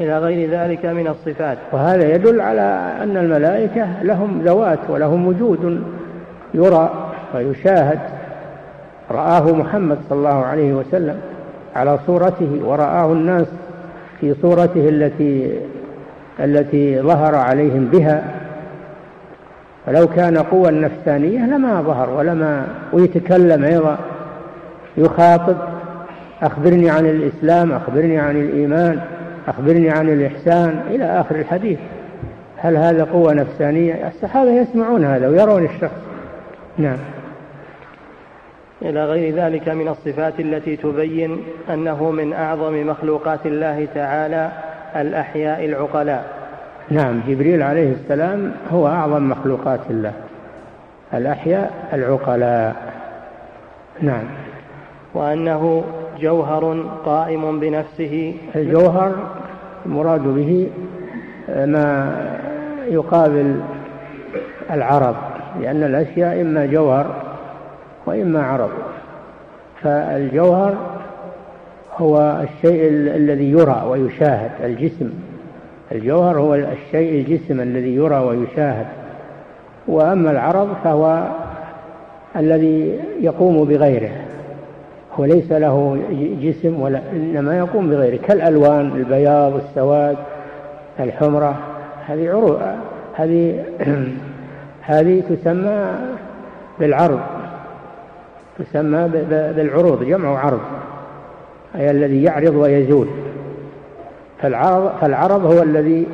[0.00, 1.58] إلى غير ذلك من الصفات.
[1.72, 5.82] وهذا يدل على أن الملائكة لهم ذوات ولهم وجود.
[6.54, 6.90] يرى
[7.34, 7.98] ويشاهد.
[9.10, 11.16] رآه محمد صلى الله عليه وسلم
[11.76, 13.46] على صورته ورآه الناس
[14.20, 15.60] في صورته التي
[16.40, 18.24] التي ظهر عليهم بها.
[19.86, 23.98] فلو كان قوى نفسانية لما ظهر ولما ويتكلم أيضا.
[24.96, 25.56] يخاطب.
[26.42, 29.00] أخبرني عن الإسلام أخبرني عن الإيمان.
[29.50, 31.78] أخبرني عن الإحسان إلى آخر الحديث.
[32.56, 36.00] هل هذا قوة نفسانية؟ الصحابة يسمعون هذا ويرون الشخص.
[36.78, 36.98] نعم.
[38.82, 44.50] إلى غير ذلك من الصفات التي تبين أنه من أعظم مخلوقات الله تعالى
[44.96, 46.24] الأحياء العقلاء.
[46.90, 50.12] نعم جبريل عليه السلام هو أعظم مخلوقات الله.
[51.14, 52.76] الأحياء العقلاء.
[54.00, 54.24] نعم.
[55.14, 55.84] وأنه
[56.20, 58.34] جوهر قائم بنفسه.
[58.56, 59.39] الجوهر
[59.86, 60.70] المراد به
[61.48, 62.12] ما
[62.88, 63.60] يقابل
[64.70, 65.16] العرض
[65.60, 67.14] لأن الأشياء إما جوهر
[68.06, 68.70] وإما عرض
[69.82, 70.74] فالجوهر
[71.96, 75.10] هو الشيء الذي يرى ويشاهد الجسم.
[75.92, 78.86] الجوهر هو الشيء الجسم الذي يرى ويشاهد.
[79.88, 81.28] وأما العرض فهو
[82.36, 84.10] الذي يقوم بغيره.
[85.18, 85.98] هو ليس له
[86.42, 90.16] جسم ولا إنما يقوم بغيره كالألوان البياض السواد
[91.00, 91.58] الحمرة
[92.06, 92.60] هذه عروض
[93.14, 93.64] هذه
[94.82, 95.94] هذه تسمى
[96.80, 97.20] بالعرض
[98.58, 100.60] تسمى بالعروض جمع عرض
[101.74, 103.06] أي الذي يعرض ويزول.
[104.42, 106.06] فالعرض, فالعرض هو الذي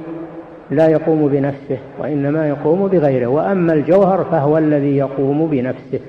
[0.70, 3.26] لا يقوم بنفسه وإنما يقوم بغيره.
[3.26, 6.00] وأما الجوهر فهو الذي يقوم بنفسه.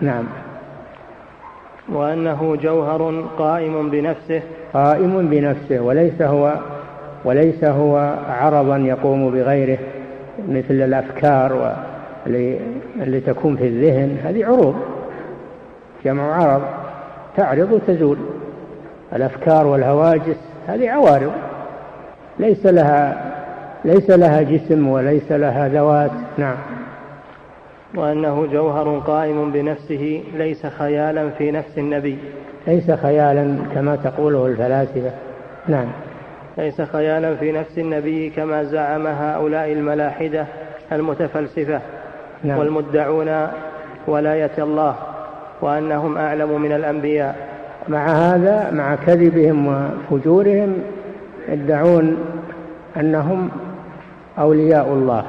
[0.00, 0.24] نعم.
[1.94, 4.42] وأنه جوهر قائم بنفسه.
[4.72, 6.54] قائم بنفسه وليس هو
[7.24, 9.78] وليس هو عرضا يقوم بغيره
[10.48, 11.76] مثل الأفكار
[12.26, 14.16] اللي, تكون في الذهن.
[14.24, 14.74] هذه عروض
[16.04, 16.62] جمع عرض
[17.36, 18.18] تعرض وتزول.
[19.12, 21.32] الأفكار والهواجس هذه عوارض.
[22.38, 23.32] ليس لها
[23.84, 26.10] ليس لها جسم وليس لها ذوات.
[26.38, 26.56] نعم.
[27.94, 32.18] وأنه جوهر قائم بنفسه ليس خيالا في نفس النبي.
[32.66, 35.10] ليس خيالا كما تقوله الفلاسفة.
[35.68, 35.86] نعم.
[36.58, 40.46] ليس خيالا في نفس النبي كما زعم هؤلاء الملاحدة
[40.92, 41.80] المتفلسفة
[42.44, 42.58] نعم.
[42.58, 43.48] والمدعون
[44.06, 44.96] ولاية الله
[45.60, 47.36] وأنهم أعلم من الأنبياء.
[47.88, 49.66] مع هذا مع كذبهم
[50.10, 50.78] وفجورهم
[51.48, 52.16] يدعون
[52.96, 53.50] أنهم
[54.38, 55.24] أولياء الله.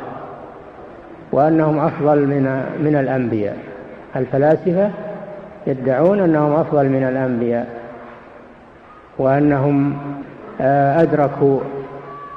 [1.34, 2.44] وأنهم أفضل من
[2.84, 3.58] من الأنبياء.
[4.16, 4.92] الفلاسفة
[5.68, 7.68] يدعون أنهم أفضل من الأنبياء
[9.18, 9.98] وأنهم
[10.62, 11.60] آه، أدركوا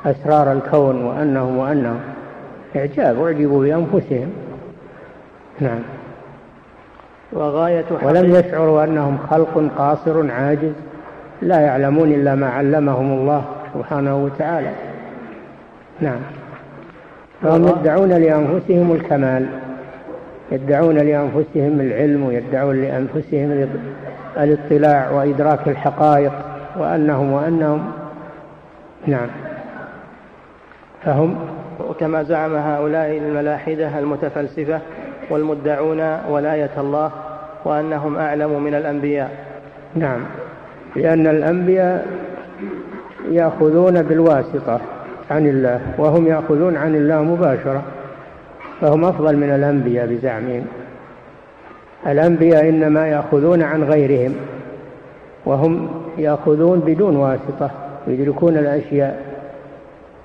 [0.06, 2.00] أسرار الكون وأنهم وأنهم
[2.76, 4.32] إعجاب أعجبوا بأنفسهم.
[5.60, 5.78] نعم.
[7.32, 10.72] وغاية ولم يشعروا أنهم خلق قاصر عاجز
[11.42, 14.70] لا يعلمون إلا ما علمهم الله سبحانه وتعالى.
[16.00, 16.20] نعم.
[17.42, 19.46] فهم يدعون لأنفسهم الكمال
[20.52, 23.68] يدعون لأنفسهم العلم ويدعون لأنفسهم
[24.36, 26.32] الاطلاع وإدراك الحقائق
[26.78, 27.92] وأنهم وأنهم
[29.06, 29.28] نعم.
[31.04, 31.36] فهم؟
[31.88, 34.80] وكما زعم هؤلاء الملاحدة المتفلسفة
[35.30, 37.10] والمدعون ولاية الله
[37.64, 39.30] وأنهم أعلم من الأنبياء.
[39.94, 40.20] نعم.
[40.96, 42.06] لأن الأنبياء
[43.30, 44.80] يأخذون بالواسطة.
[45.30, 47.82] عن الله وهم يأخذون عن الله مباشرة
[48.80, 50.66] فهم أفضل من الأنبياء بزعمهم.
[52.06, 54.34] الأنبياء إنما يأخذون عن غيرهم
[55.44, 57.70] وهم يأخذون بدون واسطة
[58.06, 59.22] يدركون الأشياء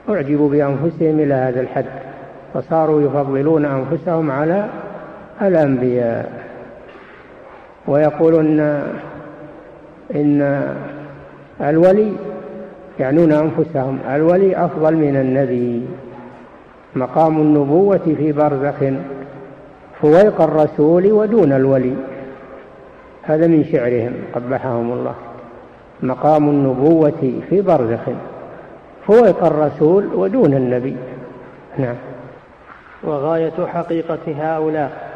[0.09, 1.85] أعجبوا بأنفسهم إلى هذا الحد
[2.53, 4.67] فصاروا يفضلون أنفسهم على
[5.41, 6.31] الأنبياء.
[7.87, 8.59] ويقولون
[10.15, 10.63] إن
[11.61, 12.11] الولي
[12.99, 15.85] يعنون أنفسهم الولي أفضل من النبي.
[16.95, 18.75] مقام النبوة في برزخ
[20.01, 21.93] فويق الرسول ودون الولي.
[23.23, 25.15] هذا من شعرهم قبحهم الله.
[26.03, 28.01] مقام النبوة في برزخ
[29.07, 30.95] فويق الرسول ودون النبي.
[31.77, 31.95] نعم.
[33.03, 35.11] وغاية حقيقة هؤلاء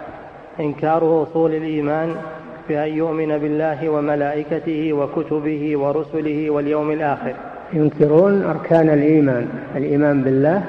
[0.60, 2.16] إنكار أصول الإيمان
[2.70, 7.34] بأن يؤمن بالله وملائكته وكتبه ورسله واليوم الآخر.
[7.76, 10.64] ينكرون أركان الإيمان الإيمان بالله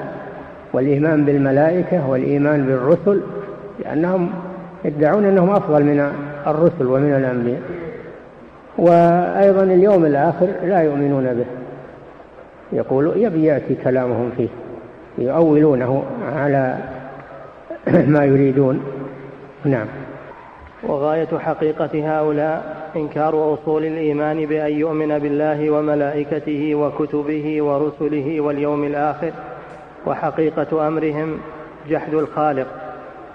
[0.73, 3.21] والإيمان بالملائكة والإيمان بالرسل
[3.79, 4.29] لأنهم
[4.85, 6.11] يدعون أنهم أفضل من
[6.47, 7.61] الرسل ومن الأنبياء.
[8.77, 11.45] وأيضا اليوم الآخر لا يؤمنون به.
[12.73, 14.47] يقول يبي يأتي كلامهم فيه
[15.17, 16.03] يؤولونه
[16.35, 16.77] على
[18.13, 18.81] ما يريدون.
[19.65, 19.87] نعم.
[20.83, 29.31] وغاية حقيقة هؤلاء إنكار أصول الإيمان بأن يؤمن بالله وملائكته وكتبه ورسله واليوم الآخر
[30.05, 31.37] وحقيقة أمرهم
[31.89, 32.67] جحد الخالق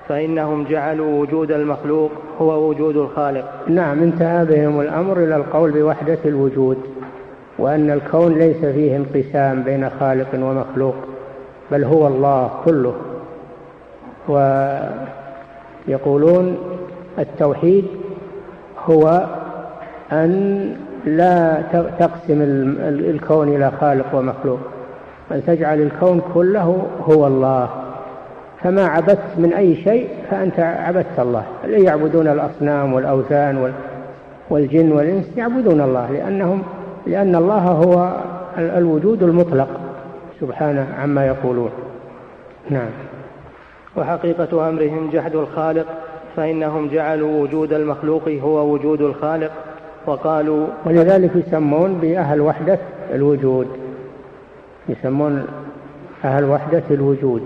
[0.08, 2.10] فإنهم جعلوا وجود المخلوق
[2.40, 3.44] هو وجود الخالق.
[3.68, 6.78] نعم انتهى بهم الأمر إلى القول بوحدة الوجود
[7.58, 10.94] وأن الكون ليس فيه انقسام بين خالق ومخلوق
[11.70, 12.94] بل هو الله كله.
[15.88, 16.56] ويقولون
[17.18, 17.84] التوحيد
[18.86, 19.26] هو
[20.12, 20.72] أن
[21.07, 21.62] لا
[21.98, 22.42] تقسم
[22.81, 24.59] الكون إلى خالق ومخلوق
[25.31, 27.68] بل تجعل الكون كله هو الله.
[28.62, 31.44] فما عبدت من أي شيء فأنت عبدت الله.
[31.64, 33.72] اللي يعبدون الأصنام والأوثان
[34.51, 36.62] والجن والإنس يعبدون الله لأنهم
[37.07, 38.16] لأن الله هو
[38.59, 39.68] الوجود المطلق.
[40.40, 41.70] سبحانه عما يقولون.
[42.70, 42.90] نعم.
[43.96, 45.87] وحقيقة أمرهم جحد الخالق
[46.37, 49.51] فإنهم جعلوا وجود المخلوق هو وجود الخالق.
[50.06, 52.78] وقالوا ولذلك يسمون بأهل وحدة
[53.14, 53.66] الوجود.
[54.88, 55.46] يسمون
[56.24, 57.42] أهل وحدة الوجود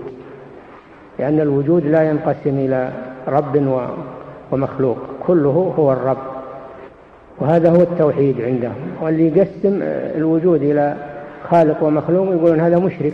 [1.19, 2.91] لأن الوجود لا ينقسم إلى
[3.27, 3.85] رب
[4.51, 6.17] ومخلوق كله هو الرب.
[7.39, 8.75] وهذا هو التوحيد عندهم.
[9.01, 9.79] واللي يقسم
[10.17, 10.95] الوجود إلى
[11.49, 13.13] خالق ومخلوق يقولون هذا مشرك.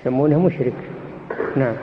[0.00, 0.74] يسمونه مشرك.
[1.56, 1.74] نعم.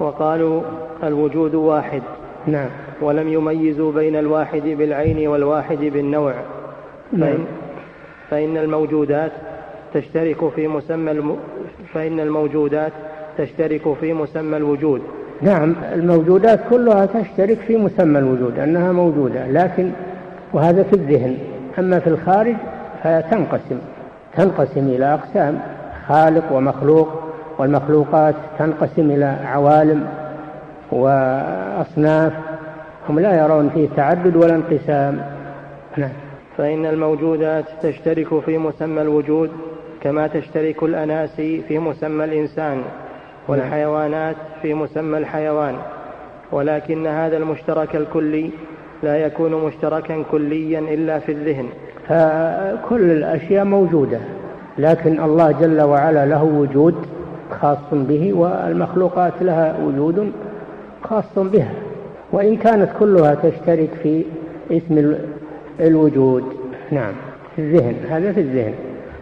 [0.00, 0.62] وقالوا
[1.02, 2.02] الوجود واحد.
[2.46, 2.68] نعم.
[3.02, 6.34] ولم يميزوا بين الواحد بالعين والواحد بالنوع.
[7.12, 7.20] نعم.
[7.20, 7.44] فإن,
[8.30, 9.32] فإن الموجودات
[9.94, 11.36] تشترك في مسمى الم...
[11.94, 12.92] فإن الموجودات
[13.38, 15.02] تشترك في مسمى الوجود.
[15.42, 19.90] نعم الموجودات كلها تشترك في مسمى الوجود أنها موجودة لكن
[20.52, 21.38] وهذا في الذهن.
[21.78, 22.54] أما في الخارج
[23.02, 23.78] فتنقسم
[24.36, 25.60] تنقسم إلى أقسام
[26.08, 27.08] خالق ومخلوق
[27.58, 30.06] والمخلوقات تنقسم إلى عوالم
[30.92, 32.32] وأصناف.
[33.08, 35.20] هم لا يرون فيه تعدد ولا انقسام.
[35.96, 36.10] نعم.
[36.56, 39.50] فإن الموجودات تشترك في مسمى الوجود
[40.00, 42.82] كما تشترك الأناسي في مسمى الإنسان
[43.48, 45.74] والحيوانات في مسمى الحيوان
[46.52, 48.50] ولكن هذا المشترك الكلي
[49.02, 51.66] لا يكون مشتركا كليا إلا في الذهن.
[52.08, 54.20] فكل الأشياء موجودة
[54.78, 57.06] لكن الله جل وعلا له وجود
[57.60, 60.32] خاص به والمخلوقات لها وجود
[61.02, 61.87] خاص بها.
[62.32, 64.24] وإن كانت كلها تشترك في
[64.70, 65.14] اسم
[65.80, 66.44] الوجود.
[66.90, 67.12] نعم.
[67.56, 67.94] في الذهن.
[68.10, 68.74] هذا في الذهن.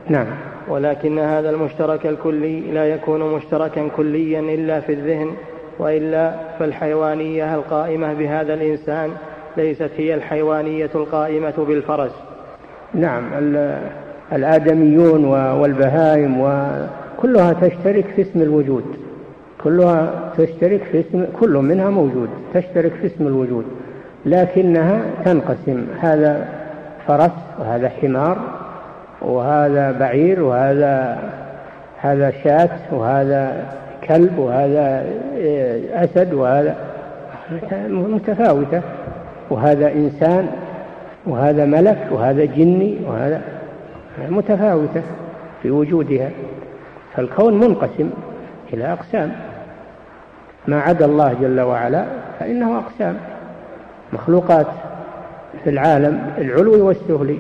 [0.09, 0.27] نعم.
[0.69, 5.31] ولكن هذا المشترك الكلي لا يكون مشتركا كليا إلا في الذهن
[5.79, 9.11] وإلا فالحيوانية القائمة بهذا الإنسان
[9.57, 12.13] ليست هي الحيوانية القائمة بالفرس.
[12.95, 13.25] نعم.
[14.33, 15.25] الآدميون
[15.61, 19.06] والبهائم وكلها تشترك في اسم الوجود.
[19.67, 23.65] كلها تشترك في اسم كل منها موجود تشترك في اسم الوجود
[24.27, 25.87] لكنها تنقسم.
[26.01, 26.49] هذا
[27.07, 28.39] فرس وهذا حمار
[29.23, 31.19] وهذا بعير وهذا
[32.01, 33.67] هذا شاة وهذا
[34.09, 35.07] كلب وهذا
[35.93, 36.77] أسد وهذا
[37.89, 38.83] متفاوتة.
[39.51, 40.49] وهذا إنسان
[41.27, 43.41] وهذا ملك وهذا جني وهذا
[44.29, 45.03] متفاوتة
[45.63, 46.31] في وجودها.
[47.15, 48.11] فالكون منقسم
[48.73, 49.33] إلى أقسام.
[50.69, 52.05] ما عدا الله جل وعلا
[52.41, 53.17] فإنه أقسام.
[54.13, 54.67] مخلوقات
[55.65, 57.39] في العالم العلوي والسفلي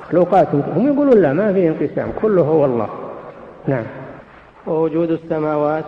[0.00, 2.88] مخلوقات هم يقولون لا ما في انقسام كله هو الله.
[3.66, 3.84] نعم.
[4.66, 5.84] ووجود السماوات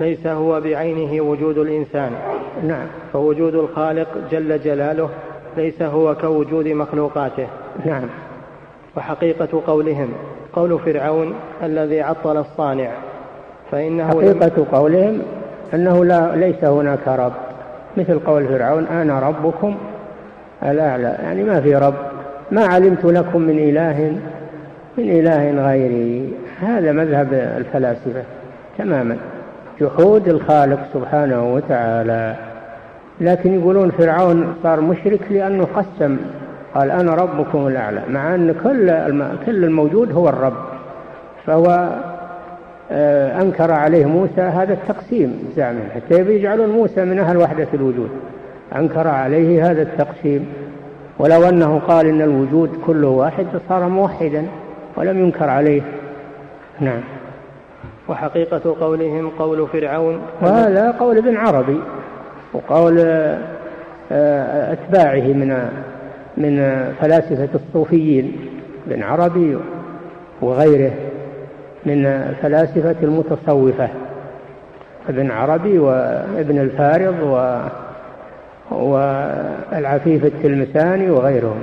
[0.00, 2.12] ليس هو بعينه وجود الإنسان.
[2.62, 2.86] نعم.
[3.12, 5.08] فوجود الخالق جل جلاله
[5.56, 7.46] ليس هو كوجود مخلوقاته.
[7.86, 8.08] نعم.
[8.96, 10.08] وحقيقة قولهم
[10.52, 12.90] قول فرعون الذي عطل الصانع
[13.70, 15.22] فإنه حقيقة قولهم
[15.74, 17.32] أنه لا ليس هناك رب.
[17.96, 19.76] مثل قول فرعون أنا ربكم
[20.62, 21.94] الأعلى يعني ما في رب.
[22.50, 24.18] ما علمت لكم من إله
[24.98, 26.34] من إله غيري.
[26.60, 28.22] هذا مذهب الفلاسفة
[28.78, 29.16] تماما.
[29.80, 32.34] جحود الخالق سبحانه وتعالى.
[33.20, 36.16] لكن يقولون فرعون صار مشرك لأنه قسم
[36.74, 38.02] قال أنا ربكم الأعلى.
[38.08, 38.86] مع أن كل
[39.46, 40.56] كل الموجود هو الرب.
[41.46, 41.88] فهو
[42.90, 48.10] أنكر عليه موسى هذا التقسيم زعما حتى يجعلون موسى من أهل وحدة الوجود.
[48.76, 50.46] أنكر عليه هذا التقسيم.
[51.18, 54.46] ولو أنه قال إن الوجود كله واحد صار موحدا
[54.96, 55.82] ولم ينكر عليه.
[56.80, 57.00] نعم.
[58.08, 60.20] وحقيقة قولهم قول فرعون.
[60.42, 61.80] وهذا قول ابن عربي
[62.52, 62.98] وقول
[64.12, 65.68] آه، أتباعه من
[66.36, 68.36] من فلاسفة الصوفيين
[68.86, 69.58] ابن عربي
[70.40, 70.92] وغيره.
[71.86, 73.88] من فلاسفة المتصوفة
[75.08, 77.58] ابن عربي وابن الفارض و
[78.70, 81.60] والعفيف التلمساني وغيرهم.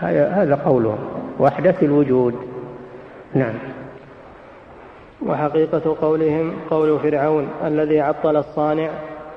[0.00, 0.98] هذا قولهم.
[1.40, 2.34] وحدة الوجود.
[3.34, 3.54] نعم.
[5.26, 8.88] وحقيقة قولهم قول فرعون الذي عطل الصانع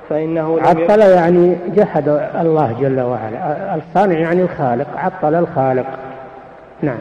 [0.10, 2.08] فإنه عطل يعني جحد
[2.42, 3.76] الله جل وعلا.
[3.76, 5.88] الصانع يعني الخالق عطل الخالق.
[6.82, 6.98] نعم.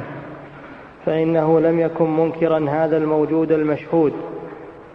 [1.07, 4.13] فإنه لم يكن منكرا هذا الموجود المشهود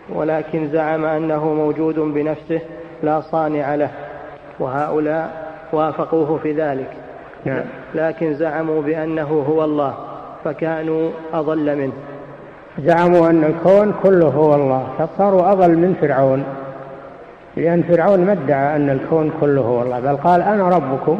[0.09, 2.61] ولكن زعم أنه موجود بنفسه
[3.03, 3.89] لا صانع له
[4.59, 6.89] وهؤلاء وافقوه في ذلك
[7.45, 7.63] نعم.
[7.95, 9.93] لكن زعموا بأنه هو الله
[10.43, 11.93] فكانوا أضل منه
[12.79, 16.43] زعموا أن الكون كله هو الله فصاروا أضل من فرعون
[17.57, 21.19] لأن فرعون ما ادعى أن الكون كله هو الله بل قال أنا ربكم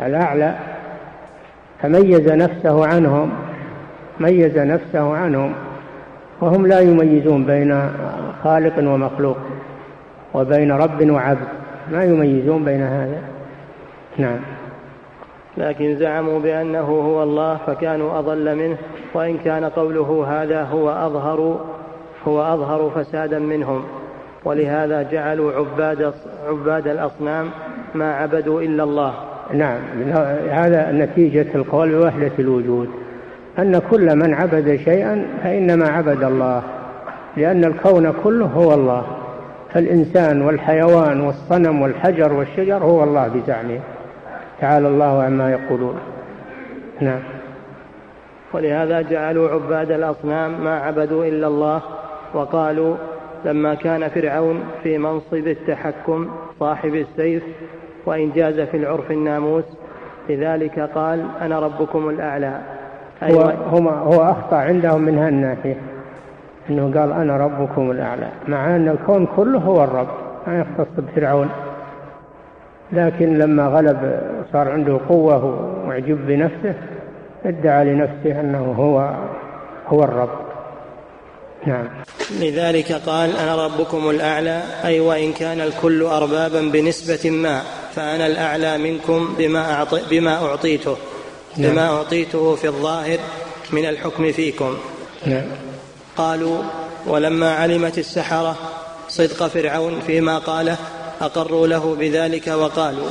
[0.00, 0.54] الأعلى
[1.82, 3.30] فميز نفسه عنهم
[4.20, 5.52] ميز نفسه عنهم
[6.40, 7.90] وهم لا يميزون بين
[8.44, 9.36] خالق ومخلوق
[10.34, 11.48] وبين رب وعبد
[11.92, 13.22] ما يميزون بين هذا؟
[14.18, 14.38] نعم.
[15.56, 18.76] لكن زعموا بأنه هو الله فكانوا أضل منه
[19.14, 21.60] وإن كان قوله هذا هو أظهر
[22.26, 23.84] هو أظهر فسادا منهم.
[24.44, 26.12] ولهذا جعلوا عباد
[26.48, 27.50] عباد الأصنام
[27.94, 29.14] ما عبدوا إلا الله.
[29.52, 29.80] نعم
[30.50, 32.88] هذا نتيجة القول بوحدة الوجود.
[33.60, 36.62] أن كل من عبد شيئا فإنما عبد الله
[37.36, 39.06] لأن الكون كله هو الله.
[39.74, 43.80] فالإنسان والحيوان والصنم والحجر والشجر هو الله بزعمه.
[44.60, 45.98] تعالى الله عما يقولون.
[47.00, 47.20] نعم.
[48.52, 51.82] ولهذا جعلوا عباد الأصنام ما عبدوا إلا الله
[52.34, 52.96] وقالوا
[53.44, 56.30] لما كان فرعون في منصب التحكم
[56.60, 57.42] صاحب السيف
[58.06, 59.64] وإن جاز في العرف الناموس
[60.28, 62.60] لذلك قال أنا ربكم الأعلى.
[63.22, 65.76] هو, هو, هو أخطأ عندهم من هالناحية
[66.70, 70.08] أنه قال أنا ربكم الأعلى مع أن الكون كله هو الرب
[70.46, 71.48] ما يختص بفرعون.
[72.92, 74.20] لكن لما غلب
[74.52, 75.44] صار عنده قوة
[75.86, 76.74] وعجب بنفسه
[77.44, 79.14] ادعى لنفسه أنه هو
[79.88, 80.30] هو الرب.
[81.66, 81.88] نعم.
[82.40, 87.60] لذلك قال أنا ربكم الأعلى أي وإن كان الكل أربابا بنسبة ما
[87.94, 90.96] فأنا الأعلى منكم بما, أعطي بما أعطيته.
[91.56, 91.72] نعم.
[91.72, 93.18] بما أعطيته في الظاهر
[93.70, 94.76] من الحكم فيكم
[95.26, 95.46] نعم.
[96.16, 96.62] قالوا
[97.06, 98.56] ولما علمت السحرة
[99.08, 100.76] صدق فرعون فيما قاله
[101.20, 103.08] أقروا له بذلك وقالوا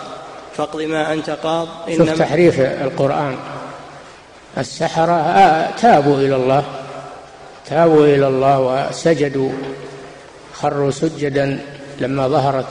[0.57, 1.67] فاقض ما أنت قاض
[1.97, 3.37] شوف تحريف القرآن
[4.57, 6.63] السحرة آه، تابوا إلى الله
[7.69, 9.51] تابوا إلى الله وسجدوا
[10.53, 11.59] خروا سجدا
[11.99, 12.65] لما ظهرت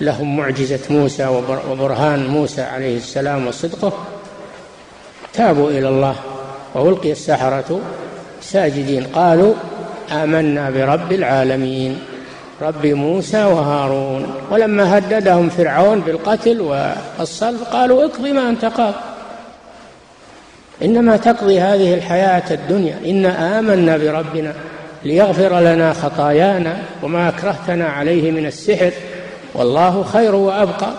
[0.00, 1.26] لهم معجزة موسى
[1.70, 3.92] وبرهان موسى عليه السلام وصدقه
[5.34, 6.14] تابوا إلى الله
[6.74, 7.80] وألقي السحرة.
[8.40, 9.54] ساجدين قالوا
[10.12, 11.98] آمنا برب العالمين
[12.62, 14.34] رب موسى وهارون.
[14.50, 18.94] ولما هددهم فرعون بالقتل والصلب قالوا اقض ما أنت قاض.
[20.82, 22.98] إنما تقضي هذه الحياة الدنيا.
[23.06, 24.54] إنا آمنا بربنا
[25.04, 28.92] ليغفر لنا خطايانا وما أكرهتنا عليه من السحر.
[29.54, 30.90] والله خير وأبقى.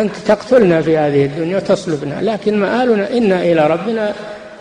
[0.00, 4.12] أنت تقتلنا في هذه الدنيا وتصلبنا لكن مآلنا إنا إلى ربنا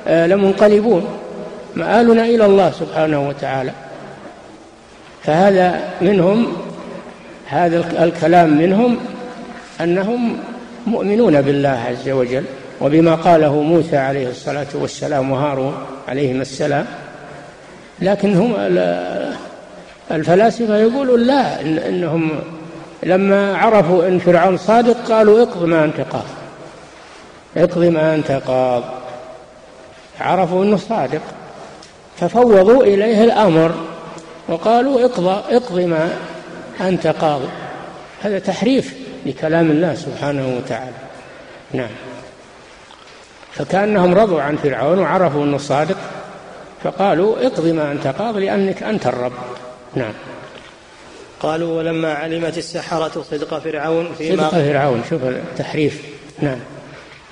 [0.07, 1.05] آه، لمنقلبون.
[1.75, 3.71] مآلنا إلى الله سبحانه وتعالى.
[5.23, 6.47] فهذا منهم
[7.45, 8.97] هذا الكلام منهم
[9.81, 10.37] أنهم
[10.87, 12.43] مؤمنون بالله عز وجل
[12.81, 15.73] وبما قاله موسى عليه الصلاة والسلام وهارون
[16.07, 16.85] عليهما السلام.
[18.01, 18.53] لكن هم
[20.11, 22.31] الفلاسفة يقولون لا إن إنهم
[23.05, 26.25] لما عرفوا أن فرعون صادق قالوا اقض ما أنت قاض.
[27.57, 28.83] اقض ما أنت قاض.
[30.19, 31.21] عرفوا أنه صادق.
[32.17, 33.71] ففوضوا إليه الأمر
[34.47, 36.09] وقالوا اقضى اقض ما
[36.81, 37.41] أنت قاض.
[38.21, 40.95] هذا تحريف لكلام الله سبحانه وتعالى.
[41.73, 41.91] نعم.
[43.53, 45.97] فكأنهم رضوا عن فرعون وعرفوا أنه صادق
[46.83, 49.33] فقالوا اقض ما أنت قاض لأنك أنت الرب.
[49.95, 50.13] نعم.
[51.43, 55.03] قالوا ولما علمت السحرة صدق فرعون فيما صدق فرعون.
[55.09, 56.01] شوف التحريف.
[56.41, 56.59] نعم.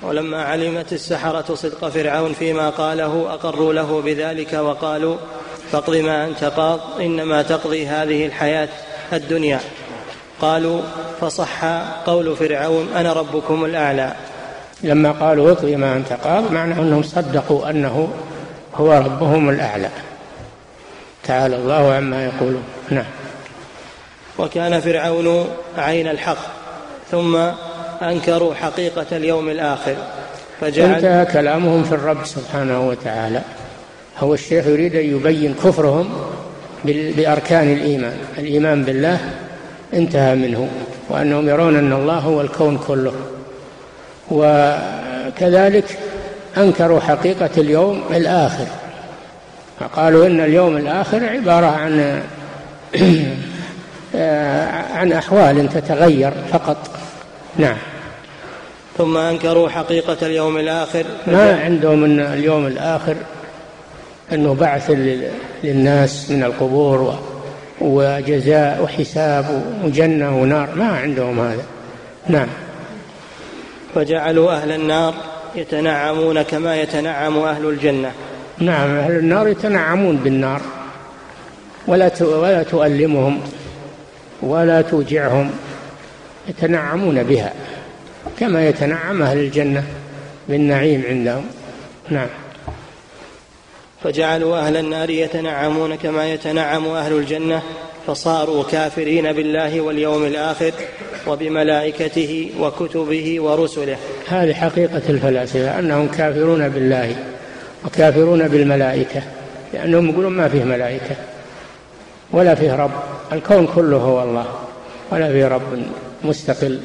[0.02, 5.16] ولما علمت السحرة صدق فرعون فيما قاله أقروا له بذلك وقالوا
[5.72, 8.68] فاقض ما أنت قاض إنما تقضي هذه الحياة
[9.12, 9.60] الدنيا.
[10.40, 10.82] قالوا
[11.20, 11.64] فصح
[12.06, 14.12] قول فرعون أنا ربكم الأعلى.
[14.82, 18.08] لما قالوا اقض ما أنت قاض معنى أنهم صدقوا أنه
[18.74, 19.88] هو ربهم الأعلى.
[21.24, 22.64] تعالى الله عما يقولون.
[22.90, 23.21] نعم.
[24.38, 25.46] وكان فرعون
[25.78, 26.38] عين الحق
[27.10, 27.36] ثم
[28.02, 29.96] أنكروا حقيقة اليوم الآخر
[30.60, 33.42] فجعل انتهى كلامهم في الرب سبحانه وتعالى.
[34.18, 36.10] هو الشيخ يريد أن يبين كفرهم
[36.84, 38.16] بأركان الإيمان.
[38.38, 39.18] الإيمان بالله
[39.94, 40.68] انتهى منه
[41.08, 43.12] وأنهم يرون أن الله هو الكون كله.
[44.30, 45.98] وكذلك
[46.56, 48.66] أنكروا حقيقة اليوم الآخر
[49.80, 52.22] فقالوا إن اليوم الآخر عبارة عن
[54.94, 56.90] عن أحوال تتغير فقط.
[57.56, 57.76] نعم.
[58.98, 61.04] ثم أنكروا حقيقة اليوم الآخر.
[61.26, 63.16] ما عندهم أن اليوم الآخر
[64.32, 64.90] أنه بعث
[65.64, 67.18] للناس من القبور
[67.80, 70.68] وجزاء وحساب وجنة ونار.
[70.76, 71.64] ما عندهم هذا.
[72.28, 72.48] نعم.
[73.94, 75.14] فجعلوا أهل النار
[75.54, 78.10] يتنعمون كما يتنعم أهل الجنة.
[78.58, 80.60] نعم أهل النار يتنعمون بالنار.
[81.86, 83.40] ولا ولا تؤلمهم.
[84.42, 85.50] ولا توجعهم
[86.48, 87.52] يتنعمون بها.
[88.40, 89.84] كما يتنعم أهل الجنة
[90.48, 91.44] بالنعيم عندهم.
[92.10, 92.28] نعم.
[94.04, 97.62] فجعلوا أهل النار يتنعمون كما يتنعم أهل الجنة
[98.06, 100.72] فصاروا كافرين بالله واليوم الآخر
[101.26, 103.96] وبملائكته وكتبه ورسله.
[104.28, 107.16] هذه حقيقة الفلاسفة أنهم كافرون بالله
[107.84, 109.22] وكافرون بالملائكة
[109.74, 111.16] لأنهم يقولون ما فيه ملائكة
[112.30, 112.90] ولا فيه رب.
[113.32, 114.46] الكون كله هو الله
[115.10, 115.62] ولا فيه رب
[116.24, 116.80] مستقل.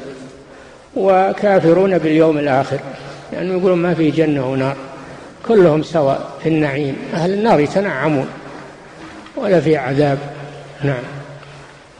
[0.96, 2.80] وكافرون باليوم الآخر
[3.32, 4.76] لأنهم يقولون ما فيه جنة ونار
[5.48, 8.28] كلهم سواء في النعيم أهل النار يتنعمون
[9.36, 10.18] ولا في عذاب.
[10.84, 11.02] نعم.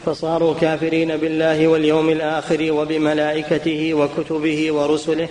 [0.06, 5.28] فصاروا كافرين بالله واليوم الآخر وبملائكته وكتبه ورسله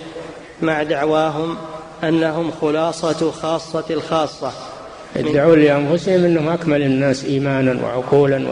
[0.62, 1.58] مع دعواهم
[2.04, 4.52] أنهم خلاصة خاصة الخاصة.
[5.16, 8.48] يدعون لأنفسهم أنهم أكمل الناس إيمانا وعقولا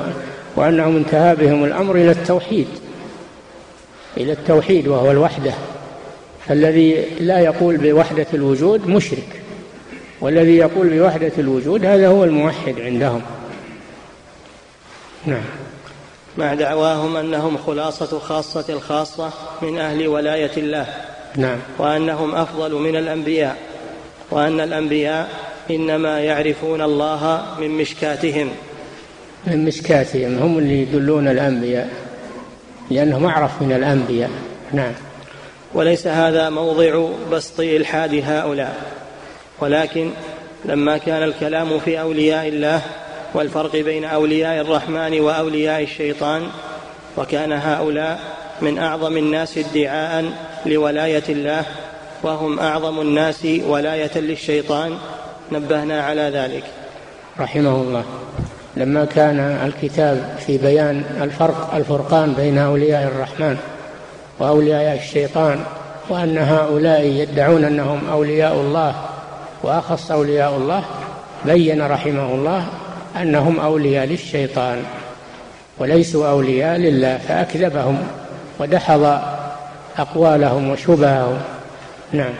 [0.55, 2.67] وأنهم انتهى بهم الأمر إلى التوحيد
[4.17, 5.53] إلى التوحيد وهو الوحدة.
[6.47, 9.41] فالذي لا يقول بوحدة الوجود مشرك
[10.21, 13.21] والذي يقول بوحدة الوجود هذا هو الموحد عندهم.
[15.25, 15.43] نعم.
[16.37, 20.87] مع دعواهم أنهم خلاصة خاصة الخاصة من أهل ولاية الله.
[21.35, 21.57] نعم.
[21.77, 23.57] وأنهم أفضل من الأنبياء.
[24.31, 25.29] وأن الأنبياء
[25.69, 28.51] إنما يعرفون الله من مشكاتهم.
[29.47, 31.89] من مشكاتهم هم اللي يدلون الأنبياء
[32.91, 34.29] لأنهم أعرف من الأنبياء.
[34.73, 34.93] نعم.
[35.73, 38.75] وليس هذا موضع بسط إلحاد هؤلاء
[39.59, 40.11] ولكن
[40.65, 42.81] لما كان الكلام في أولياء الله
[43.33, 46.47] والفرق بين أولياء الرحمن وأولياء الشيطان
[47.17, 48.19] وكان هؤلاء
[48.61, 50.25] من أعظم الناس ادعاء
[50.65, 51.65] لولاية الله
[52.23, 54.97] وهم أعظم الناس ولاية للشيطان
[55.51, 56.63] نبهنا على ذلك.
[57.39, 58.05] رحمه الله.
[58.77, 63.57] لما كان الكتاب في بيان الفرق الفرقان بين أولياء الرحمن
[64.39, 65.59] وأولياء الشيطان
[66.09, 68.95] وأن هؤلاء يدعون أنهم أولياء الله
[69.63, 70.83] وأخص أولياء الله
[71.45, 72.65] بين رحمه الله
[73.21, 74.83] أنهم أولياء للشيطان
[75.77, 77.97] وليسوا أولياء لله فأكذبهم
[78.59, 79.19] ودحض
[79.97, 81.37] أقوالهم وشبههم.
[82.11, 82.33] نعم.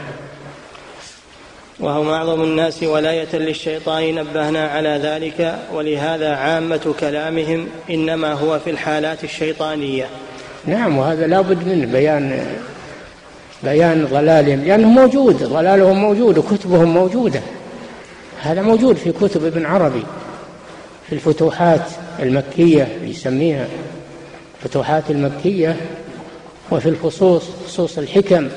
[1.80, 9.23] وهم أعظم الناس ولاية للشيطان نبهنا على ذلك ولهذا عامة كلامهم إنما هو في الحالات
[9.23, 10.05] الشيطانية.
[10.65, 12.45] نعم وهذا لا بد من بيان
[13.63, 14.63] بيان ضلالهم.
[14.63, 17.41] لأنه موجود ضلالهم موجود وكتبهم موجودة.
[18.41, 20.03] هذا موجود في كتب ابن عربي
[21.09, 23.67] في الفتوحات المكية يسميها
[24.63, 25.76] الفتوحات المكية
[26.71, 28.49] وفي الفصوص فصوص الحكم.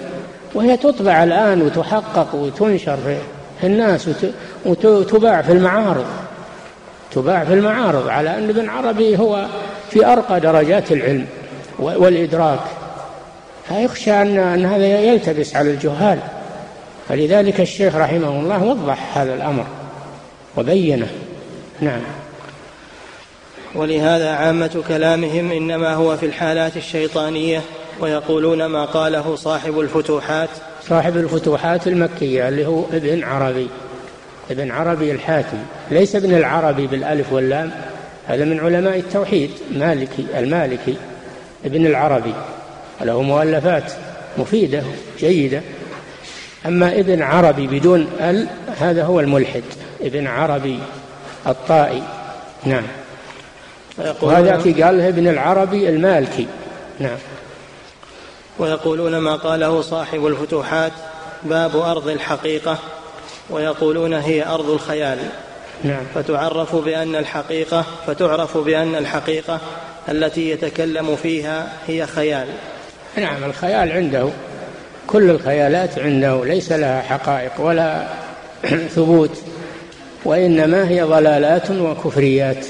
[0.54, 2.96] وهي تطبع الآن وتحقق وتنشر
[3.60, 4.10] في الناس
[4.66, 6.06] وتباع في المعارض.
[7.10, 9.46] تباع في المعارض على أن ابن عربي هو
[9.90, 11.26] في أرقى درجات العلم
[11.78, 12.60] والإدراك.
[13.68, 16.18] فيخشى أن, أن هذا يلتبس على الجهال.
[17.08, 19.64] فلذلك الشيخ رحمه الله وضح هذا الأمر
[20.56, 21.08] وبينه.
[21.80, 22.00] نعم.
[23.74, 27.62] ولهذا عامة كلامهم إنما هو في الحالات الشيطانية
[28.00, 30.48] ويقولون ما قاله صاحب الفتوحات.
[30.88, 33.68] صاحب الفتوحات المكية اللي هو ابن عربي.
[34.50, 35.58] ابن عربي الحاتم.
[35.90, 37.70] ليس ابن العربي بالألف واللام.
[38.26, 39.50] هذا من علماء التوحيد.
[39.72, 40.96] مالكي المالكي
[41.64, 42.34] ابن العربي.
[43.00, 43.92] له مؤلفات
[44.38, 44.82] مفيدة
[45.18, 45.62] جيدة.
[46.66, 48.46] أما ابن عربي بدون ال
[48.80, 49.62] هذا هو الملحد.
[50.00, 50.78] ابن عربي
[51.46, 52.02] الطائي.
[52.64, 52.84] نعم.
[54.22, 56.46] وهذا قال ابن العربي المالكي.
[57.00, 57.18] نعم.
[58.58, 60.92] ويقولون ما قاله صاحب الفتوحات
[61.42, 62.78] باب أرض الحقيقة
[63.50, 65.18] ويقولون هي أرض الخيال.
[65.84, 66.04] نعم.
[66.14, 69.60] فتعرف بأن الحقيقة فتعرف بأن الحقيقة
[70.08, 72.48] التي يتكلم فيها هي خيال.
[73.16, 74.28] نعم الخيال عنده.
[75.06, 76.44] كل الخيالات عنده.
[76.44, 78.08] ليس لها حقائق ولا
[78.94, 79.42] ثبوت
[80.24, 82.66] وإنما هي ضلالات وكفريات.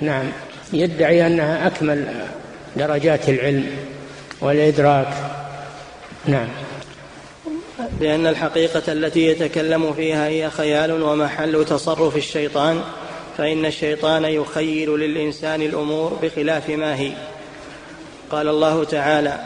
[0.00, 0.24] نعم.
[0.72, 2.06] يدعي أنها أكمل
[2.76, 3.70] درجات العلم.
[4.40, 5.08] والإدراك.
[6.26, 6.48] نعم.
[8.00, 12.82] بأن الحقيقة التي يتكلم فيها هي خيال ومحل تصرف الشيطان
[13.38, 17.12] فإن الشيطان يخيل للإنسان الأمور بخلاف ما هي.
[18.30, 19.40] قال الله تعالى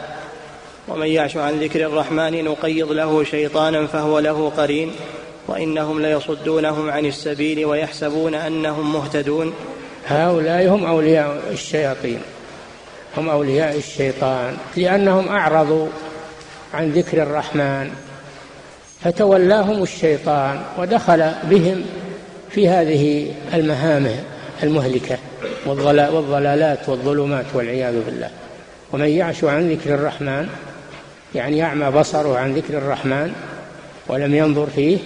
[0.87, 4.91] ومن يعش عن ذكر الرحمن نقيض له شيطانا فهو له قرين
[5.47, 9.53] وإنهم ليصدونهم عن السبيل ويحسبون أنهم مهتدون.
[10.07, 12.21] هؤلاء هم أولياء الشياطين.
[13.17, 15.87] هم أولياء الشيطان لأنهم أعرضوا
[16.73, 17.89] عن ذكر الرحمن
[19.03, 21.85] فتولاهم الشيطان ودخل بهم
[22.49, 24.07] في هذه المهام
[24.63, 25.17] المهلكة
[25.65, 28.29] والضلالات والظلمات والعياذ بالله.
[28.93, 30.47] ومن يعش عن ذكر الرحمن
[31.35, 33.33] يعني يعمى بصره عن ذكر الرحمن
[34.07, 34.97] ولم ينظر فيه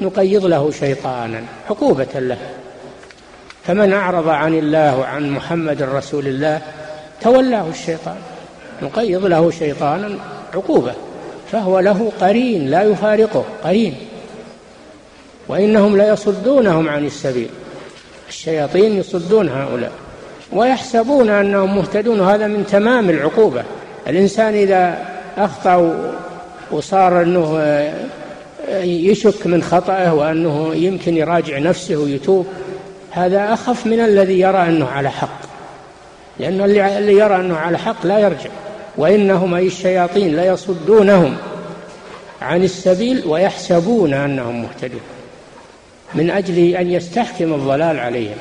[0.00, 2.38] نقيض له شيطانا عقوبة له.
[3.66, 6.62] فمن أعرض عن الله وعن محمد رسول الله
[7.20, 8.16] تولاه الشيطان.
[8.82, 10.18] نقيض له شيطانا
[10.54, 10.92] عقوبة
[11.52, 13.94] فهو له قرين لا يفارقه قرين.
[15.48, 17.48] وإنهم ليصدونهم عن السبيل.
[18.28, 19.92] الشياطين يصدون هؤلاء
[20.52, 22.20] ويحسبون أنهم مهتدون.
[22.20, 23.62] هذا من تمام العقوبة.
[24.08, 24.98] الإنسان إذا
[25.36, 26.00] أخطأ
[26.70, 27.60] وصار أنه
[28.82, 32.46] يشك من خطأه وأنه يمكن يراجع نفسه ويتوب
[33.10, 35.53] هذا أخف من الذي يرى أنه على حق.
[36.38, 38.50] لأن اللي يرى أنه على حق لا يرجع.
[38.96, 41.36] وإنهم أي الشياطين ليصدونهم
[42.42, 45.00] عن السبيل ويحسبون أنهم مهتدون.
[46.14, 48.36] من أجل أن يستحكم الضلال عليهم.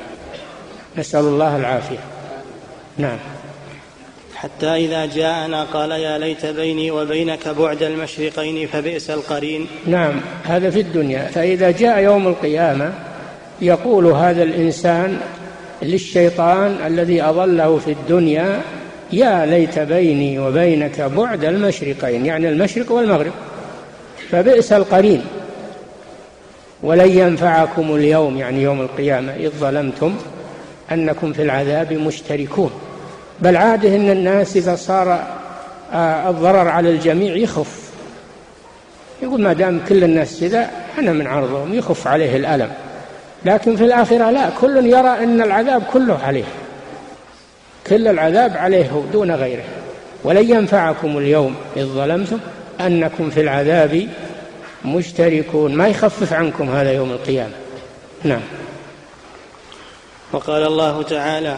[0.98, 2.00] نسأل الله العافية.
[2.98, 3.18] نعم.
[4.36, 9.68] حتى إذا جاءنا قال يا ليت بيني وبينك بعد المشرقين فبئس القرين.
[9.86, 11.26] نعم هذا في الدنيا.
[11.26, 12.94] فإذا جاء يوم القيامة
[13.62, 15.20] يقول هذا الإنسان
[15.84, 18.62] للشيطان الذي أضله في الدنيا
[19.14, 23.32] يا ليت بيني وبينك بعد المشرقين يعني المشرق والمغرب.
[24.30, 25.26] فبئس القرين.
[26.84, 30.16] ولن ينفعكم اليوم يعني يوم القيامة إذ ظلمتم
[30.92, 32.72] أنكم في العذاب مشتركون.
[33.40, 35.28] بل عاده أن الناس إذا صار
[35.94, 37.84] آه، الضرر على الجميع يخف.
[39.22, 40.70] يقول ما دام كل الناس كذا
[41.00, 42.72] أنا من عرضهم يخف عليه الألم.
[43.46, 44.50] لكن في الآخرة لا.
[44.62, 46.44] كل يرى أن العذاب كله عليه.
[47.88, 49.64] كل العذاب عليه دون غيره.
[50.24, 52.40] ولن ينفعكم اليوم إذ ظلمتم
[52.82, 54.08] أنكم في العذاب
[54.86, 55.76] مشتركون.
[55.76, 57.54] ما يخفف عنكم هذا يوم القيامة.
[58.24, 58.42] نعم.
[60.32, 61.58] وقال الله تعالى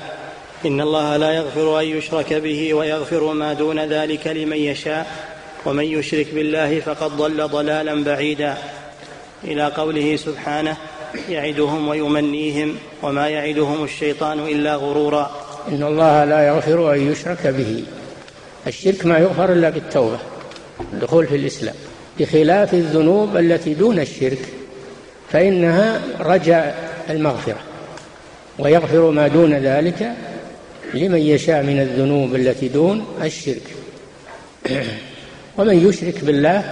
[0.66, 5.08] إن الله لا يغفر أن يشرك به ويغفر ما دون ذلك لمن يشاء
[5.66, 8.58] ومن يشرك بالله فقد ضل ضلالا بعيدا.
[9.44, 10.78] إلى قوله سبحانه
[11.30, 15.32] يعدهم ويمنيهم وما يعدهم الشيطان إلا غرورا.
[15.68, 17.84] إن الله لا يغفر أن يشرك به.
[18.68, 20.18] الشرك ما يغفر إلا بالتوبة
[20.94, 21.76] الدخول في الإسلام.
[22.20, 24.40] بخلاف الذنوب التي دون الشرك
[25.32, 27.60] فإنها رجاء المغفرة
[28.60, 30.14] ويغفر ما دون ذلك
[30.94, 33.76] لمن يشاء من الذنوب التي دون الشرك.
[35.58, 36.64] ومن يشرك بالله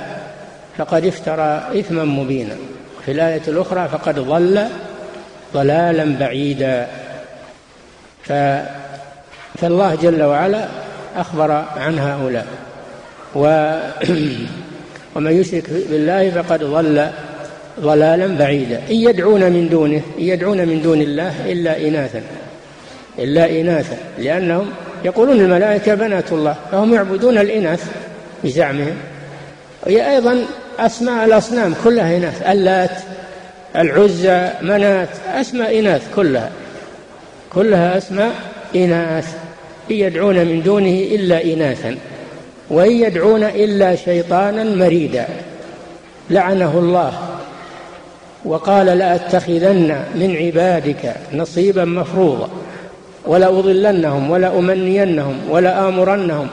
[0.78, 2.56] فقد افترى إثما مبينا.
[3.06, 4.68] في الآية الأخرى فقد ضل
[5.54, 6.88] ضلالا بعيدا.
[8.24, 8.34] ف
[9.62, 10.68] فالله جل وعلا
[11.16, 12.48] أخبر عن هؤلاء.
[13.36, 13.46] و
[15.16, 17.08] ومن يشرك بالله فقد ضل
[17.80, 18.82] ضلالا بعيدا.
[18.90, 22.22] إن يدعون من دونه إن يدعون من دون الله إلا إناثا
[23.20, 24.70] إلا إناثا لأنهم
[25.06, 27.92] يقولون الملائكة بنات الله فهم يعبدون الإناث
[28.44, 28.96] بزعمهم.
[29.86, 30.46] وهي أيضا
[30.80, 32.42] أسماء الأصنام كلها إناث.
[32.48, 32.98] اللات
[33.76, 36.50] العزى منات أسماء إناث كلها.
[37.54, 38.32] كلها أسماء
[38.76, 39.36] إناث.
[39.92, 41.96] إن يدعون من دونه إلا إناثا.
[42.70, 45.28] وإن يدعون إلا شيطانا مريدا.
[46.30, 47.14] لعنه الله.
[48.46, 52.50] وقال لأتخذن من عبادك نصيبا مفروضا.
[53.26, 56.48] ولأضلنهم ولأمنينهم ولآمرنهم.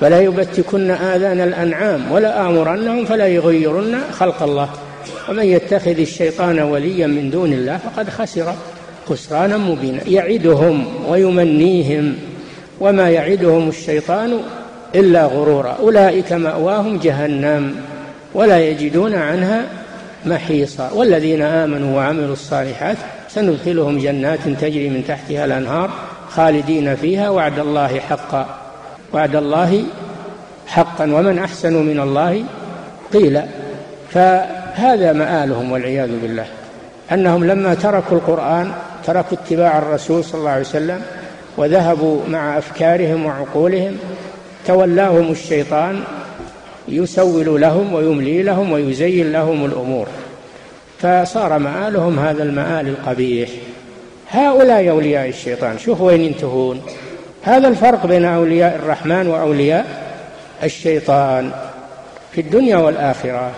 [0.00, 4.68] فلا يبتكن آذان الأنعام ولا آمرنهم فلا يغيرن خلق الله.
[5.28, 8.54] ومن يتخذ الشيطان وليا من دون الله فقد خسر
[9.08, 10.00] خسرانا مبينا.
[10.08, 12.14] يعدهم ويمنيهم.
[12.80, 14.38] وما يعدهم الشيطان
[14.94, 15.76] إلا غرورا.
[15.80, 17.74] أولئك مأواهم جهنم
[18.34, 19.64] ولا يجدون عنها
[20.26, 20.90] محيصا.
[20.90, 22.96] والذين آمنوا وعملوا الصالحات
[23.28, 25.90] سندخلهم جنات تجري من تحتها الأنهار
[26.30, 28.59] خالدين فيها وعد الله حقا.
[29.12, 29.84] وعد الله
[30.66, 32.44] حقا ومن أحسن من الله
[33.12, 33.40] قيل.
[34.10, 36.46] فهذا مآلهم والعياذ بالله
[37.12, 38.72] أنهم لما تركوا القرآن
[39.06, 41.02] تركوا اتباع الرسول صلى الله عليه وسلم
[41.56, 43.96] وذهبوا مع أفكارهم وعقولهم
[44.66, 46.00] تولاهم الشيطان
[46.88, 50.06] يسول لهم ويملي لهم ويزين لهم الأمور.
[50.98, 53.50] فصار مآلهم هذا المآل القبيح.
[54.30, 56.82] هؤلاء أولياء الشيطان شوف وين ينتهون.
[57.42, 60.14] هذا الفرق بين أولياء الرحمن وأولياء
[60.62, 61.52] الشيطان
[62.32, 63.52] في الدنيا والآخرة.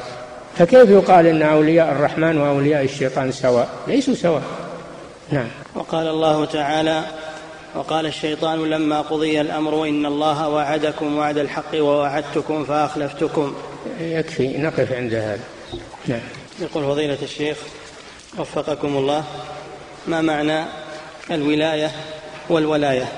[0.59, 4.43] فكيف يقال إن أولياء الرحمن وأولياء الشيطان سواء؟ ليسوا سواء.
[5.31, 5.49] نعم.
[5.75, 7.03] وقال الله تعالى
[7.75, 13.55] وقال الشيطان لما قضي الأمر إن الله وعدكم وعد الحق ووعدتكم فأخلفتكم.
[14.01, 15.41] يكفي نقف عند هذا.
[16.07, 16.21] نعم.
[16.61, 17.57] يقول فضيلة الشيخ
[18.39, 19.25] وفقكم الله
[20.07, 20.65] ما معنى
[21.31, 21.91] الولاية
[22.49, 23.09] والولاية؟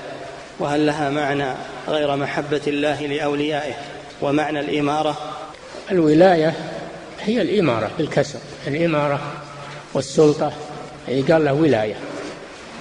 [0.59, 1.45] وهل لها معنى
[1.87, 3.73] غير محبة الله لأوليائه
[4.21, 5.17] ومعنى الإمارة؟
[5.91, 6.53] الولاية
[7.21, 9.19] هي الإمارة بالكسر الإمارة
[9.93, 10.51] والسلطة
[11.07, 11.95] قال له ولاية.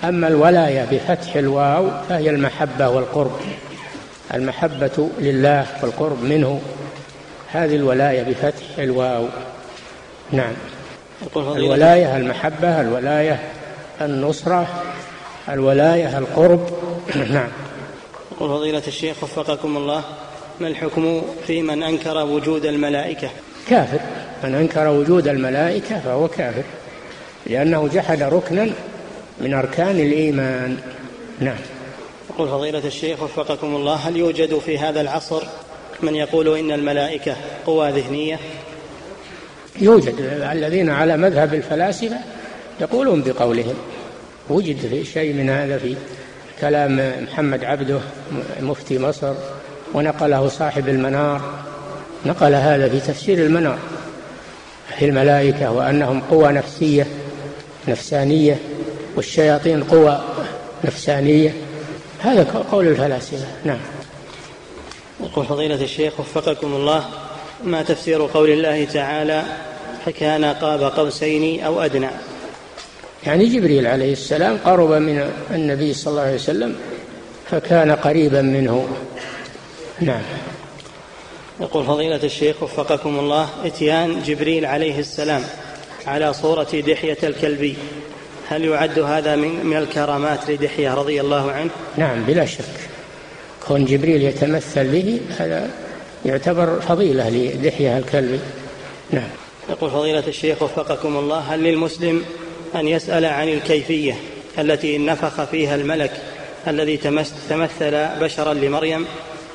[0.05, 3.41] أما الولاية بفتح الواو فهي المحبة والقرب.
[4.35, 6.61] المحبة لله والقرب منه.
[7.53, 9.27] هذه الولاية بفتح الواو.
[10.33, 10.53] نعم.
[11.37, 13.39] الولاية المحبة الولاية
[14.01, 14.67] النصرة
[15.49, 16.71] الولاية القرب.
[17.31, 17.49] نعم.
[18.37, 20.05] يقول فضيلة الشيخ وفقكم الله
[20.61, 23.29] ما الحكم في من أنكر وجود الملائكة؟
[23.69, 24.01] كافر.
[24.45, 26.63] من أنكر وجود الملائكة فهو كافر
[27.47, 28.71] لأنه جحد ركنا
[29.41, 30.77] من أركان الإيمان.
[31.41, 31.57] نعم.
[32.31, 35.43] يقول فضيلة الشيخ وفقكم الله هل يوجد في هذا العصر
[36.03, 38.39] من يقول إن الملائكة قوى ذهنية؟
[39.81, 40.15] يوجد.
[40.53, 42.19] الذين على مذهب الفلاسفة
[42.81, 43.75] يقولون بقولهم
[44.51, 45.97] وجد شيء من هذا في
[46.65, 48.01] كلام محمد عبده
[48.61, 49.35] مفتي مصر
[49.95, 51.41] ونقله صاحب المنار
[52.27, 53.79] نقل هذا في تفسير المنار
[54.99, 57.07] في الملائكة وأنهم قوى نفسية
[57.89, 58.59] نفسانية
[59.17, 60.25] والشياطين قوى
[60.85, 61.55] نفسانية.
[62.21, 63.47] هذا قول الفلاسفة.
[63.65, 63.81] نعم.
[65.21, 67.05] يقول فضيلة الشيخ وفقكم الله
[67.65, 69.43] ما تفسير قول الله تعالى؟
[70.07, 72.11] فكان قاب قوسين أو أدنى.
[73.27, 76.77] يعني جبريل عليه السلام قرب من النبي صلى الله عليه وسلم
[77.51, 78.89] فكان قريبا منه.
[80.01, 80.23] نعم.
[81.61, 85.43] يقول فضيلة الشيخ وفقكم الله إتيان جبريل عليه السلام
[86.07, 87.77] على صورة دحية الكلبي.
[88.49, 92.65] هل يعد هذا من من الكرامات لدحية رضي الله عنه؟ نعم بلا شك.
[93.69, 95.71] كون جبريل يتمثل به هذا
[96.25, 98.41] يعتبر فضيلة لدحية الكلبي.
[99.11, 99.29] نعم.
[99.71, 102.23] يقول فضيلة الشيخ وفقكم الله هل للمسلم
[102.77, 104.15] أن يسأل عن الكيفية
[104.59, 106.11] التي نفخ فيها الملك
[106.69, 106.97] الذي
[107.49, 109.07] تمثل بشرا لمريم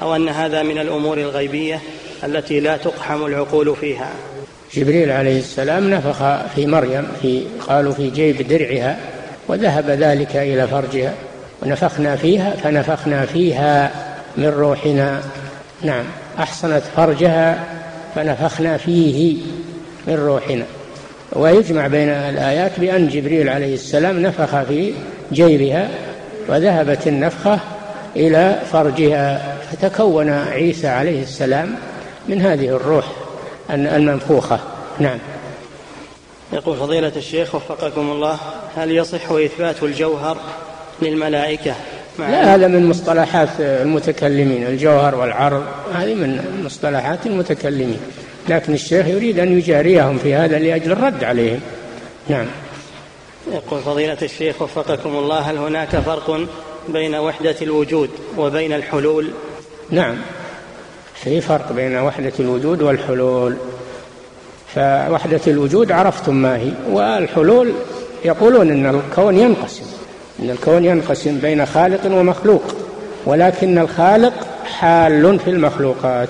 [0.02, 1.82] أو أن هذا من الأمور الغيبية
[2.24, 4.12] التي لا تقحم العقول فيها.
[4.74, 8.98] جبريل عليه السلام نفخ في مريم في قالوا في جيب درعها
[9.48, 11.14] وذهب ذلك إلى فرجها
[11.62, 13.92] ونفخنا فيها فنفخنا فيها
[14.38, 15.22] من روحنا.
[15.82, 16.06] نعم
[16.40, 17.66] أحصنت فرجها
[18.16, 19.38] فنفخنا فيه
[20.08, 20.66] من روحنا.
[21.34, 24.94] ويجمع بين الآيات بأن جبريل عليه السلام نفخ في
[25.32, 25.90] جيبها
[26.48, 27.60] وذهبت النفخة
[28.16, 31.76] إلى فرجها فتكون عيسى عليه السلام
[32.28, 33.06] من هذه الروح
[33.70, 34.60] المنفوخة.
[35.00, 35.18] نعم.
[36.54, 38.38] يقول فضيلة الشيخ وفقكم الله
[38.76, 40.38] هل يصح إثبات الجوهر
[41.02, 41.76] للملائكة؟
[42.20, 45.64] لا هذا من مصطلحات المتكلمين الجوهر والعرض
[45.94, 48.00] هذه من مصطلحات المتكلمين.
[48.50, 51.60] لكن الشيخ يريد أن يجاريهم في هذا لأجل الرد عليهم.
[52.28, 52.46] نعم.
[53.54, 56.48] يقول فضيلة الشيخ وفقكم الله هل هناك فرق
[56.90, 59.30] بين وحدة الوجود وبين الحلول؟
[59.90, 60.18] نعم.
[61.16, 63.56] في فرق بين وحدة الوجود والحلول.
[64.76, 67.74] فوحدة الوجود عرفتم ما هي والحلول
[68.26, 69.86] يقولون أن الكون ينقسم
[70.40, 72.64] أن الكون ينقسم بين خالق ومخلوق
[73.26, 74.34] ولكن الخالق
[74.66, 76.30] حال في المخلوقات.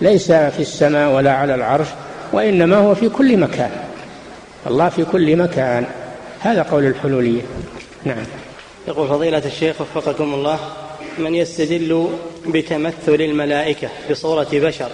[0.00, 1.86] ليس في السماء ولا على العرش
[2.32, 3.70] وإنما هو في كل مكان.
[4.66, 5.84] الله في كل مكان.
[6.40, 7.42] هذا قول الحلولية.
[8.04, 8.24] نعم.
[8.88, 10.58] يقول فضيلة الشيخ وفقكم الله
[11.18, 12.08] من يستدل
[12.46, 14.88] بتمثل الملائكة بصورة بشر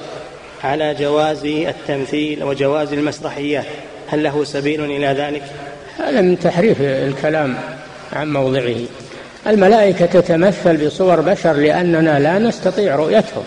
[0.65, 3.65] على جواز التمثيل وجواز المسرحيات
[4.09, 5.43] هل له سبيل إلى ذلك؟
[5.99, 7.57] هذا من تحريف الكلام
[8.13, 8.77] عن موضعه.
[9.47, 13.43] الملائكة تتمثل بصور بشر لأننا لا نستطيع رؤيتهم.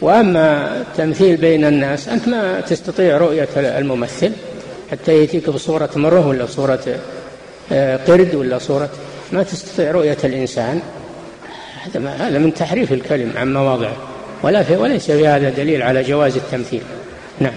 [0.00, 4.32] وأما التمثيل بين الناس أنت ما تستطيع رؤية الممثل
[4.90, 6.98] حتى يأتيك بصورة مرة ولا صورة
[7.72, 8.90] آه، قرد ولا صورة.
[9.32, 10.80] ما تستطيع رؤية الإنسان.
[11.82, 13.96] هذا هذا من تحريف الكلم عن مواضعه.
[14.42, 16.82] ولا في وليس في هذا دليل على جواز التمثيل.
[17.40, 17.54] نعم.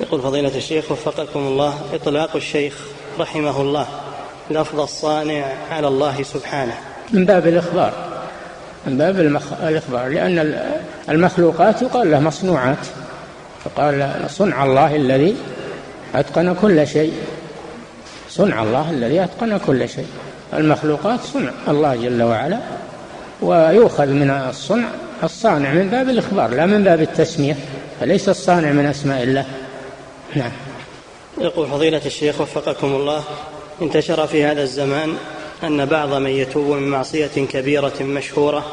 [0.00, 2.78] يقول فضيلة الشيخ وفقكم الله إطلاق الشيخ
[3.20, 3.86] رحمه الله
[4.50, 6.74] لفظ الصانع على الله سبحانه.
[7.12, 8.21] من باب الإخبار.
[8.86, 9.20] من باب
[9.62, 10.62] الإخبار لأن
[11.08, 12.86] المخلوقات يقال له مصنوعات.
[13.64, 15.36] فقال صنع الله الذي
[16.14, 17.12] أتقن كل شيء.
[18.28, 20.06] صنع الله الذي أتقن كل شيء.
[20.54, 22.58] المخلوقات صنع الله جل وعلا
[23.42, 24.88] ويؤخذ من الصنع
[25.24, 27.56] الصانع من باب الإخبار لا من باب التسمية
[28.00, 29.44] فليس الصانع من أسماء الله.
[30.36, 30.52] نعم.
[31.38, 33.24] يقول فضيلة الشيخ وفقكم الله
[33.82, 35.16] انتشر في هذا الزمان
[35.64, 38.64] أن بعض من يتوب من معصية كبيرة مشهورة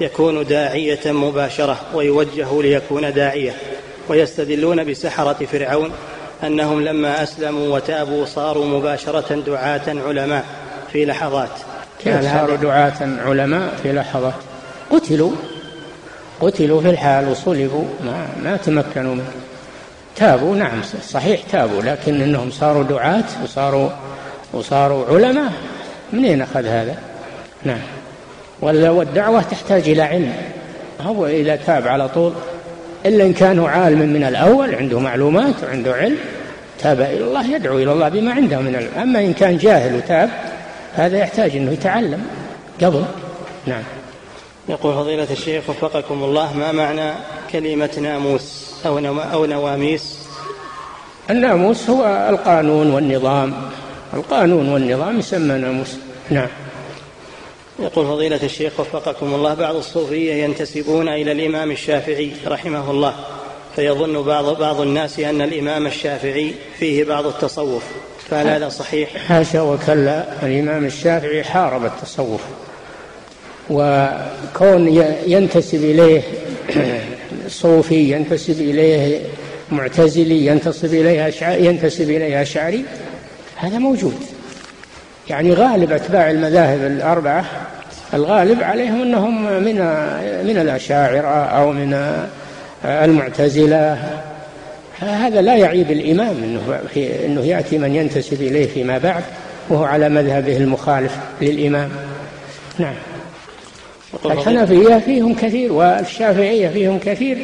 [0.00, 3.54] يكون داعية مباشرة ويوجه ليكون داعية.
[4.08, 5.92] ويستدلون بسحرة فرعون
[6.44, 10.44] أنهم لما أسلموا وتابوا صاروا مباشرة دعاة علماء
[10.92, 11.50] في لحظات.
[12.04, 14.34] كيف صاروا دعاة علماء في لحظات؟
[14.90, 15.32] قتلوا.
[16.40, 17.84] قتلوا في الحال وصلبوا.
[18.04, 19.32] ما, ما تمكنوا منه.
[20.16, 23.90] تابوا نعم صحيح تابوا لكن إنهم صاروا دعاة وصاروا
[24.52, 25.52] وصاروا علماء.
[26.12, 26.96] منين أخذ هذا؟
[27.64, 27.80] نعم.
[28.60, 30.34] والدعوة تحتاج إلى علم.
[31.00, 32.32] هو إذا تاب على طول
[33.06, 36.18] إلا إن كان عالم من الأول عنده معلومات وعنده علم
[36.78, 40.30] تاب إلى الله يدعو إلى الله بما عنده من العلم أما إن كان جاهل وتاب
[40.94, 42.26] هذا يحتاج أنه يتعلم
[42.82, 43.04] قبل.
[43.66, 43.82] نعم.
[44.68, 47.12] يقول فضيلة الشيخ وفقكم الله ما معنى
[47.52, 48.98] كلمة ناموس أو
[49.32, 50.18] أو نواميس؟
[51.30, 53.54] الناموس هو القانون والنظام.
[54.14, 55.96] القانون والنظام يسمى ناموس
[56.30, 56.48] نعم
[57.78, 63.14] يقول فضيلة الشيخ وفقكم الله بعض الصوفية ينتسبون إلى الإمام الشافعي رحمه الله
[63.76, 67.82] فيظن بعض بعض الناس أن الإمام الشافعي فيه بعض التصوف
[68.30, 72.40] فهل هذا صحيح؟ حاشا وكلا الإمام الشافعي حارب التصوف
[73.70, 74.88] وكون
[75.26, 76.22] ينتسب إليه
[77.48, 79.20] صوفي ينتسب إليه
[79.70, 82.84] معتزلي ينتسب إليه أشعري ينتسب إليه أشعري
[83.62, 84.14] هذا موجود.
[85.28, 87.44] يعني غالب أتباع المذاهب الأربعة
[88.14, 89.74] الغالب عليهم أنهم من
[90.46, 92.24] من الأشاعرة أو من
[92.84, 93.98] المعتزلة.
[95.00, 96.80] هذا لا يعيب الإمام أنه,
[97.24, 99.22] أنه يأتي من ينتسب إليه فيما بعد
[99.68, 101.90] وهو على مذهبه المخالف للإمام.
[102.78, 102.94] نعم.
[104.24, 107.38] الحنفية فيهم كثير والشافعية فيهم كثير.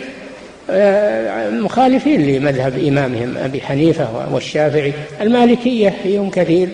[1.51, 4.93] مخالفين لمذهب إمامهم أبي حنيفة والشافعي.
[5.21, 6.69] المالكية فيهم كثير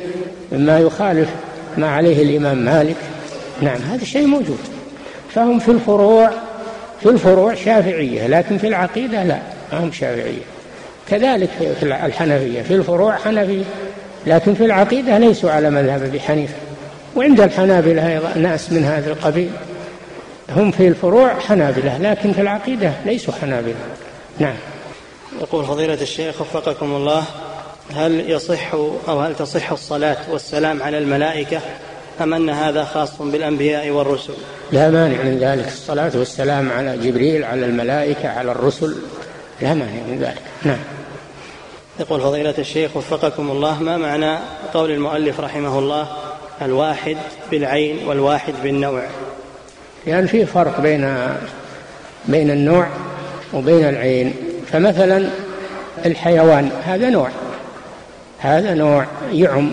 [0.52, 1.28] مما يخالف
[1.78, 2.96] ما عليه الإمام مالك.
[3.62, 4.58] نعم هذا شيء موجود.
[5.34, 6.30] فهم في الفروع
[7.02, 9.38] في الفروع شافعية لكن في العقيدة لا
[9.72, 10.44] هم شافعية.
[11.08, 13.64] كذلك في الحنفية في الفروع حنفية
[14.26, 16.54] لكن في العقيدة ليسوا على مذهب أبي حنيفة.
[17.16, 19.50] وعند الحنابلة أيضا ناس من هذا القبيل.
[20.50, 23.74] هم في الفروع حنابلة لكن في العقيدة ليسوا حنابلة.
[24.38, 24.54] نعم.
[25.40, 27.24] يقول فضيلة الشيخ وفقكم الله
[27.96, 28.74] هل يصح
[29.08, 31.60] أو هل تصح الصلاة والسلام على الملائكة
[32.20, 34.34] أم أن هذا خاص بالأنبياء والرسل؟
[34.72, 35.66] لا مانع من ذلك.
[35.66, 38.96] الصلاة والسلام على جبريل على الملائكة على الرسل
[39.60, 40.42] لا مانع من ذلك.
[40.62, 40.78] نعم.
[42.00, 44.38] يقول فضيلة الشيخ وفقكم الله ما معنى
[44.74, 46.08] قول المؤلف رحمه الله
[46.62, 47.16] الواحد
[47.50, 49.02] بالعين والواحد بالنوع؟
[50.06, 51.16] يعني في فرق بين
[52.24, 52.86] بين النوع
[53.52, 54.34] وبين العين.
[54.72, 55.26] فمثلا
[56.06, 57.28] الحيوان هذا نوع
[58.38, 59.72] هذا نوع يعم.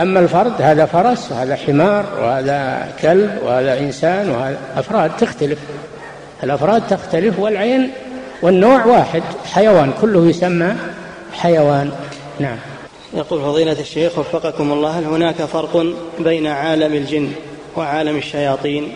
[0.00, 5.58] أما الفرد هذا فرس وهذا حمار وهذا كلب وهذا إنسان وهذا أفراد تختلف.
[6.44, 7.90] الأفراد تختلف والعين
[8.42, 9.22] والنوع واحد.
[9.52, 10.74] حيوان كله يسمى
[11.32, 11.90] حيوان.
[12.40, 12.56] نعم.
[13.14, 15.86] يقول فضيلة الشيخ وفقكم الله هل هناك فرق
[16.18, 17.32] بين عالم الجن
[17.76, 18.92] وعالم الشياطين؟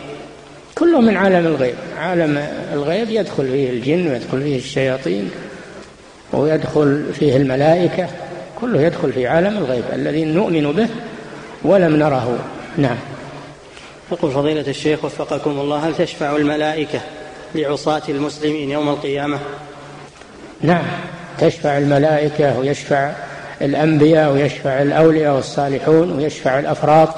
[0.81, 1.75] كله من عالم الغيب.
[1.99, 5.31] عالم الغيب يدخل فيه الجن ويدخل فيه الشياطين
[6.33, 8.09] ويدخل فيه الملائكة.
[8.61, 10.89] كله يدخل في عالم الغيب الذي نؤمن به
[11.63, 12.39] ولم نره.
[12.77, 12.97] نعم.
[14.13, 17.01] يقول فضيلة الشيخ وفقكم الله هل تشفع الملائكة
[17.55, 19.39] لعصاة المسلمين يوم القيامة؟
[20.61, 20.85] نعم.
[21.39, 23.13] تشفع الملائكة ويشفع
[23.63, 27.15] الأنبياء ويشفع الأولياء والصالحون ويشفع الأفراط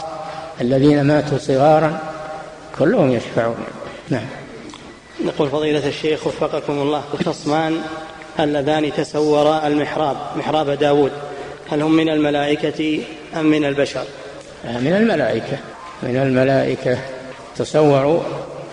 [0.60, 2.11] الذين ماتوا صغارا.
[2.78, 3.56] كلهم يشفعون.
[4.10, 4.26] نعم.
[5.24, 7.80] نقول فضيلة الشيخ وفقكم الله الخصمان
[8.40, 11.12] اللذان تسورا المحراب محراب داود
[11.70, 13.00] هل هم من الملائكة
[13.36, 14.04] أم من البشر؟
[14.64, 15.58] من الملائكة.
[16.02, 16.98] من الملائكة
[17.56, 18.20] تصوروا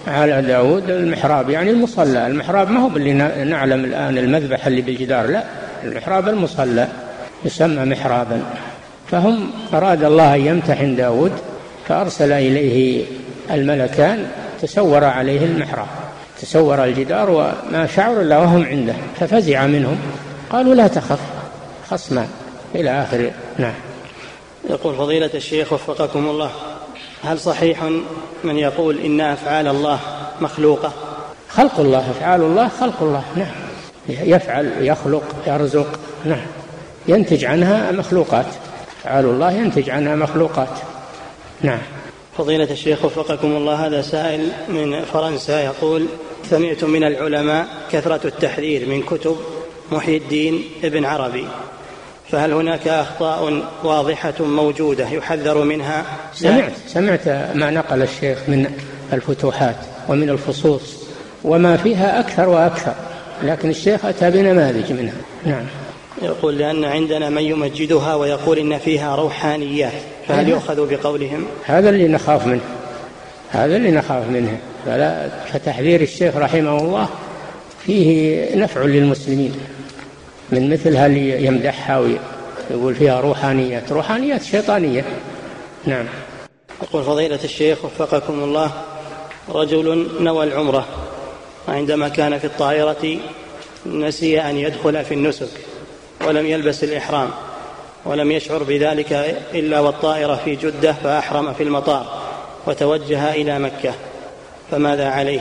[0.08, 2.28] على داود المحراب يعني المصلى.
[2.28, 5.44] المحراب ما هو اللي نعلم الآن المذبح اللي بالجدار لا.
[5.84, 6.88] المحراب المصلى
[7.46, 8.42] يسمى محرابا.
[9.12, 11.32] فهم أراد الله أن يمتحن داود
[11.88, 13.06] فأرسل إليه
[13.52, 14.28] الملكان
[14.62, 15.88] تسور عليه المحراب
[16.42, 20.00] تسور الجدار وما شعر إلا وهم عنده ففزع منهم
[20.50, 21.20] قالوا لا تخف
[21.90, 22.28] خصمان
[22.76, 23.74] إلى آخر نعم.
[24.70, 26.52] يقول فضيلة الشيخ وفقكم الله
[27.24, 27.84] هل صحيح
[28.44, 30.00] من يقول إن أفعال الله
[30.42, 30.94] مخلوقة؟
[31.50, 33.52] خلق الله أفعال الله خلق الله نعم.
[34.10, 36.46] يفعل يخلق يرزق نعم.
[37.08, 38.46] ينتج عنها مخلوقات
[39.02, 40.80] أفعال الله ينتج عنها مخلوقات
[41.62, 41.80] نعم.
[42.40, 46.06] فضيلة الشيخ وفقكم الله هذا سائل من فرنسا يقول
[46.50, 49.38] سمعت من العلماء كثرة التحذير من كتب
[49.92, 51.46] محي الدين ابن عربي
[52.32, 58.72] فهل هناك أخطاء واضحة موجودة يحذر منها؟ سمعت سمعت ما نقل الشيخ من
[59.14, 59.78] الفتوحات
[60.10, 61.04] ومن الفصوص
[61.44, 62.94] وما فيها أكثر وأكثر
[63.44, 65.22] لكن الشيخ أتى بنماذج منها.
[65.46, 65.66] نعم.
[66.22, 70.19] يقول لأن عندنا من يمجدها ويقول إن فيها روحانيات.
[70.30, 72.62] فهل يؤخذ بقولهم؟ هذا اللي نخاف منه.
[73.50, 74.60] هذا اللي نخاف منه.
[74.86, 77.10] فلا فتحذير الشيخ رحمه الله
[77.86, 79.56] فيه نفع للمسلمين.
[80.52, 82.00] من مثل هل يمدحها
[82.70, 83.92] ويقول فيها روحانيات.
[83.92, 85.06] روحانيات شيطانية.
[85.86, 86.06] نعم.
[86.84, 88.72] يقول فضيلة الشيخ وفقكم الله
[89.50, 90.88] رجل نوى العمرة.
[91.68, 93.18] وعندما كان في الطائرة
[93.86, 95.50] نسي أن يدخل في النسك
[96.28, 97.30] ولم يلبس الإحرام.
[98.06, 102.06] ولم يشعر بذلك إلا والطائرة في جدة فأحرم في المطار
[102.68, 103.94] وتوجه إلى مكة.
[104.72, 105.40] فماذا عليه؟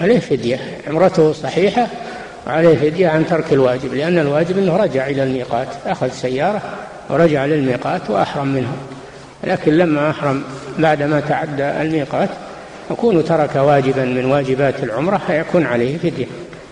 [0.00, 0.60] عليه فدية.
[0.88, 1.86] عمرته صحيحة
[2.46, 6.62] وعليه فدية عن ترك الواجب لأن الواجب أنه رجع إلى الميقات أخذ سيارة
[7.10, 8.72] ورجع للميقات وأحرم منه.
[9.44, 10.44] لكن لما أحرم
[10.78, 12.28] بعدما تعدى الميقات
[12.90, 16.26] يكون ترك واجبا من واجبات العمرة فيكون عليه فدية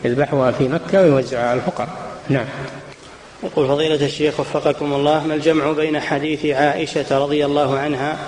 [0.05, 1.88] يذبحها في مكة ويوزعها على الفقراء.
[2.28, 2.46] نعم.
[3.45, 8.18] يقول فضيلة الشيخ وفقكم الله ما الجمع بين حديث عائشة رضي الله عنها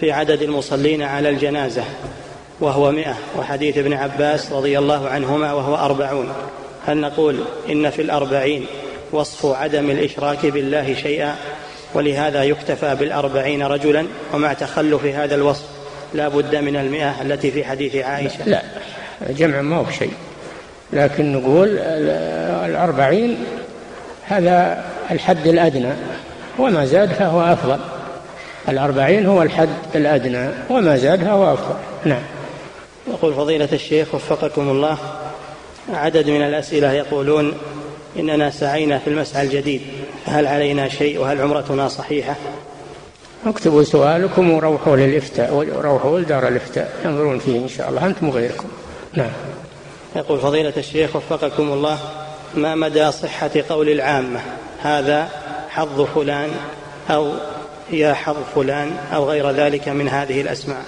[0.00, 1.84] في عدد المصلين على الجنازة؟
[2.60, 3.16] وهو مئة.
[3.38, 6.32] وحديث ابن عباس رضي الله عنهما وهو أربعون.
[6.86, 7.40] هل نقول
[7.70, 8.66] إن في الأربعين
[9.12, 11.36] وصف عدم الإشراك بالله شيئا؟
[11.94, 14.06] ولهذا يكتفى بالأربعين رجلا.
[14.34, 15.66] ومع تخلف هذا الوصف
[16.14, 18.44] لا بد من المئة التي في حديث عائشة.
[18.46, 18.62] لا
[19.28, 20.12] جمع ما هو بشيء.
[20.92, 21.78] لكن نقول
[22.68, 23.44] الأربعين
[24.28, 25.92] هذا الحد الأدنى
[26.58, 27.78] وما زاد فهو أفضل.
[28.68, 31.74] الأربعين هو الحد الأدنى وما زاد فهو أفضل.
[32.04, 32.22] نعم.
[33.08, 34.98] يقول فضيلة الشيخ وفقكم الله
[35.92, 37.54] عدد من الأسئلة يقولون
[38.18, 39.80] إننا سعينا في المسعى الجديد
[40.26, 42.36] فهل علينا شيء وهل عمرتنا صحيحة؟
[43.46, 48.68] اكتبوا سؤالكم وروحوا للإفتاء وروحوا لدار الإفتاء ينظرون فيه إن شاء الله أنتم وغيركم.
[49.14, 49.30] نعم.
[50.16, 51.98] يقول فضيلة الشيخ وفقكم الله
[52.54, 54.40] ما مدى صحة قول العامة؟
[54.82, 55.28] هذا
[55.68, 56.50] حظ فلان
[57.10, 57.32] أو
[57.90, 60.82] يا حظ فلان أو غير ذلك من هذه الأسماء.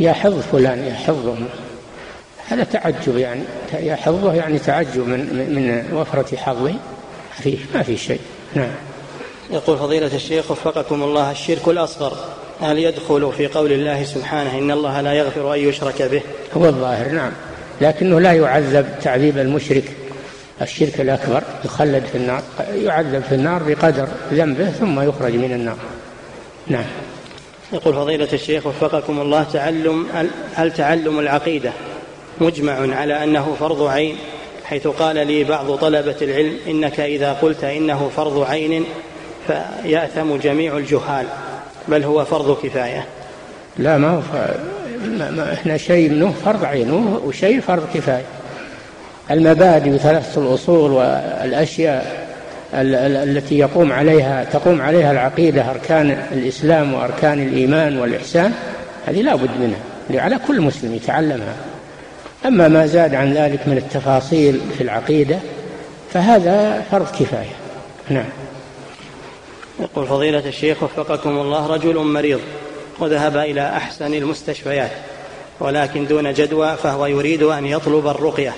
[0.00, 1.48] يا حظ فلان يا حظهم
[2.48, 3.42] هذا تعجب يعني.
[3.72, 5.18] يحظه يعني تعجب من
[5.54, 6.74] من وفرة حظه.
[7.42, 8.20] فيه ما في شيء.
[8.54, 8.70] نعم.
[9.50, 12.16] يقول فضيلة الشيخ وفقكم الله الشرك الأصغر.
[12.60, 16.22] هل يدخل في قول الله سبحانه إن الله لا يغفر أن يشرك به؟
[16.56, 17.32] هو الظاهر نعم.
[17.80, 19.84] لكنه لا يعذب تعذيب المشرك.
[20.62, 22.42] الشرك الأكبر يخلد في النار
[22.74, 25.76] يعذب في النار بقدر ذنبه ثم يخرج من النار.
[26.66, 26.84] نعم.
[27.72, 30.06] يقول فضيلة الشيخ وفقكم الله تعلم
[30.54, 31.72] هل تعلم العقيدة
[32.40, 34.16] مجمع على أنه فرض عين؟
[34.64, 38.84] حيث قال لي بعض طلبة العلم إنك إذا قلت إنه فرض عين
[39.46, 41.26] فيأثم جميع الجهال
[41.88, 43.06] بل هو فرض كفاية.
[43.78, 44.20] لا ما هو
[45.18, 46.92] ما ما إحنا شيء منه فرض عين
[47.24, 48.24] وشيء فرض كفاية.
[49.30, 52.28] المبادئ وثلاثة الأصول والأشياء
[52.74, 58.52] التي يقوم عليها تقوم عليها العقيدة أركان الإسلام وأركان الإيمان والإحسان
[59.06, 61.54] هذه لا بد منها على كل مسلم يتعلمها.
[62.46, 65.38] أما ما زاد عن ذلك من التفاصيل في العقيدة
[66.12, 67.56] فهذا فرض كفاية.
[68.08, 68.28] نعم.
[69.80, 72.40] يقول فضيلة الشيخ وفقكم الله رجل مريض
[72.98, 74.90] وذهب إلى أحسن المستشفيات
[75.60, 78.52] ولكن دون جدوى فهو يريد أن يطلب الرقية.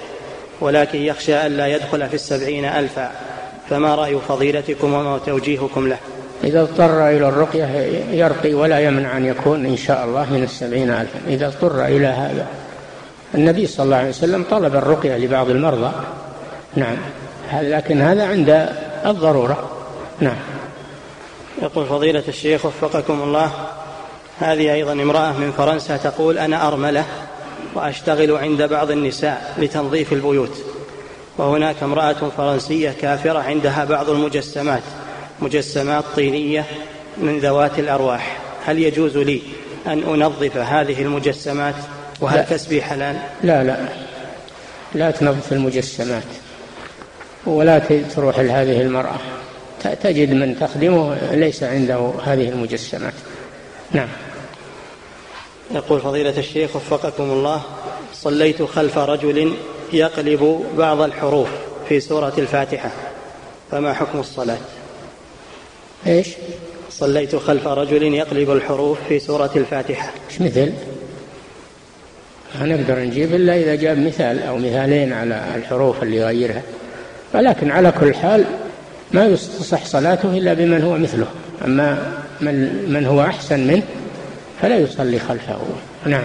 [0.60, 3.10] ولكن يخشى ألا يدخل في السبعين ألفا.
[3.70, 5.96] فما رأي فضيلتكم وما توجيهكم له؟
[6.44, 7.66] إذا اضطر إلى الرقية
[8.10, 11.18] يرقي ولا يمنع أن يكون إن شاء الله من السبعين ألفا.
[11.26, 12.46] إذا اضطر إلى هذا.
[13.34, 15.92] النبي صلى الله عليه وسلم طلب الرقية لبعض المرضى.
[16.76, 16.96] نعم.
[17.52, 18.68] لكن هذا عند
[19.06, 19.70] الضرورة.
[20.20, 20.36] نعم.
[21.62, 23.50] يقول فضيلة الشيخ وفقكم الله
[24.40, 27.04] هذه أيضا امرأة من فرنسا تقول أنا أرملة.
[27.74, 30.64] وأشتغل عند بعض النساء لتنظيف البيوت.
[31.38, 34.82] وهناك امرأة فرنسية كافرة عندها بعض المجسمات
[35.40, 36.64] مجسمات طينية
[37.18, 38.38] من ذوات الأرواح.
[38.64, 39.42] هل يجوز لي
[39.86, 41.74] أن أنظف هذه المجسمات؟
[42.20, 42.42] وهل لا.
[42.44, 43.88] كسبي حلال لا لا.
[44.94, 46.22] لا تنظف المجسمات
[47.46, 47.78] ولا
[48.14, 49.18] تروح لهذه المرأة.
[50.02, 53.12] تجد من تخدمه ليس عنده هذه المجسمات.
[53.92, 54.08] نعم.
[55.74, 57.62] يقول فضيلة الشيخ وفقكم الله
[58.14, 59.54] صليت خلف رجل
[59.92, 61.48] يقلب بعض الحروف
[61.88, 62.90] في سورة الفاتحة
[63.70, 64.58] فما حكم الصلاة؟
[66.06, 66.28] إيش؟
[66.90, 70.12] صليت خلف رجل يقلب الحروف في سورة الفاتحة.
[70.30, 70.72] إيش مثل؟
[72.60, 76.62] ما نقدر نجيب إلا إذا جاب مثال أو مثالين على الحروف اللي يغيرها.
[77.34, 78.44] ولكن على كل حال
[79.12, 81.26] ما يصح صلاته إلا بمن هو مثله.
[81.64, 83.82] أما من, من هو أحسن منه
[84.62, 85.58] فلا يصلي خلفه.
[86.06, 86.24] نعم.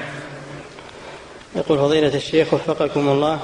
[1.55, 3.39] يقول فضيلة الشيخ وفقكم الله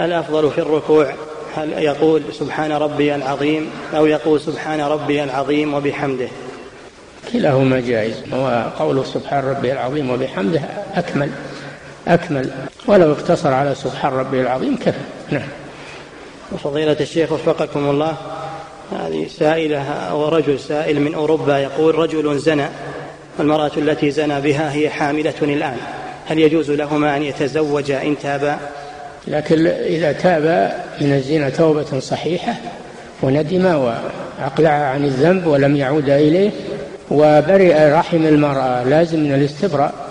[0.00, 1.14] الأفضل في الركوع
[1.56, 6.28] هل يقول سبحان ربي العظيم أو يقول سبحان ربي العظيم وبحمده؟
[7.32, 10.60] كلاهما جائز وقوله سبحان ربي العظيم وبحمده
[10.94, 11.30] أكمل
[12.08, 12.50] أكمل.
[12.86, 14.98] ولو اقتصر على سبحان ربي العظيم كفى.
[15.30, 15.48] نعم.
[16.52, 18.16] وفضيلة الشيخ وفقكم الله
[18.92, 22.68] هذه سائلة أو رجل سائل من أوروبا يقول رجل زنى
[23.38, 25.76] والمرأة التي زنى بها هي حاملة الآن.
[26.26, 28.58] هل يجوز لهما أن يتزوجا إن تابا؟
[29.26, 32.54] لكن إذا تاب من الزنا توبة صحيحة
[33.22, 36.50] وندم وأقلع عن الذنب ولم يعود إليه
[37.10, 40.05] وبرئ رحم المرأة لازم من الاستبراء.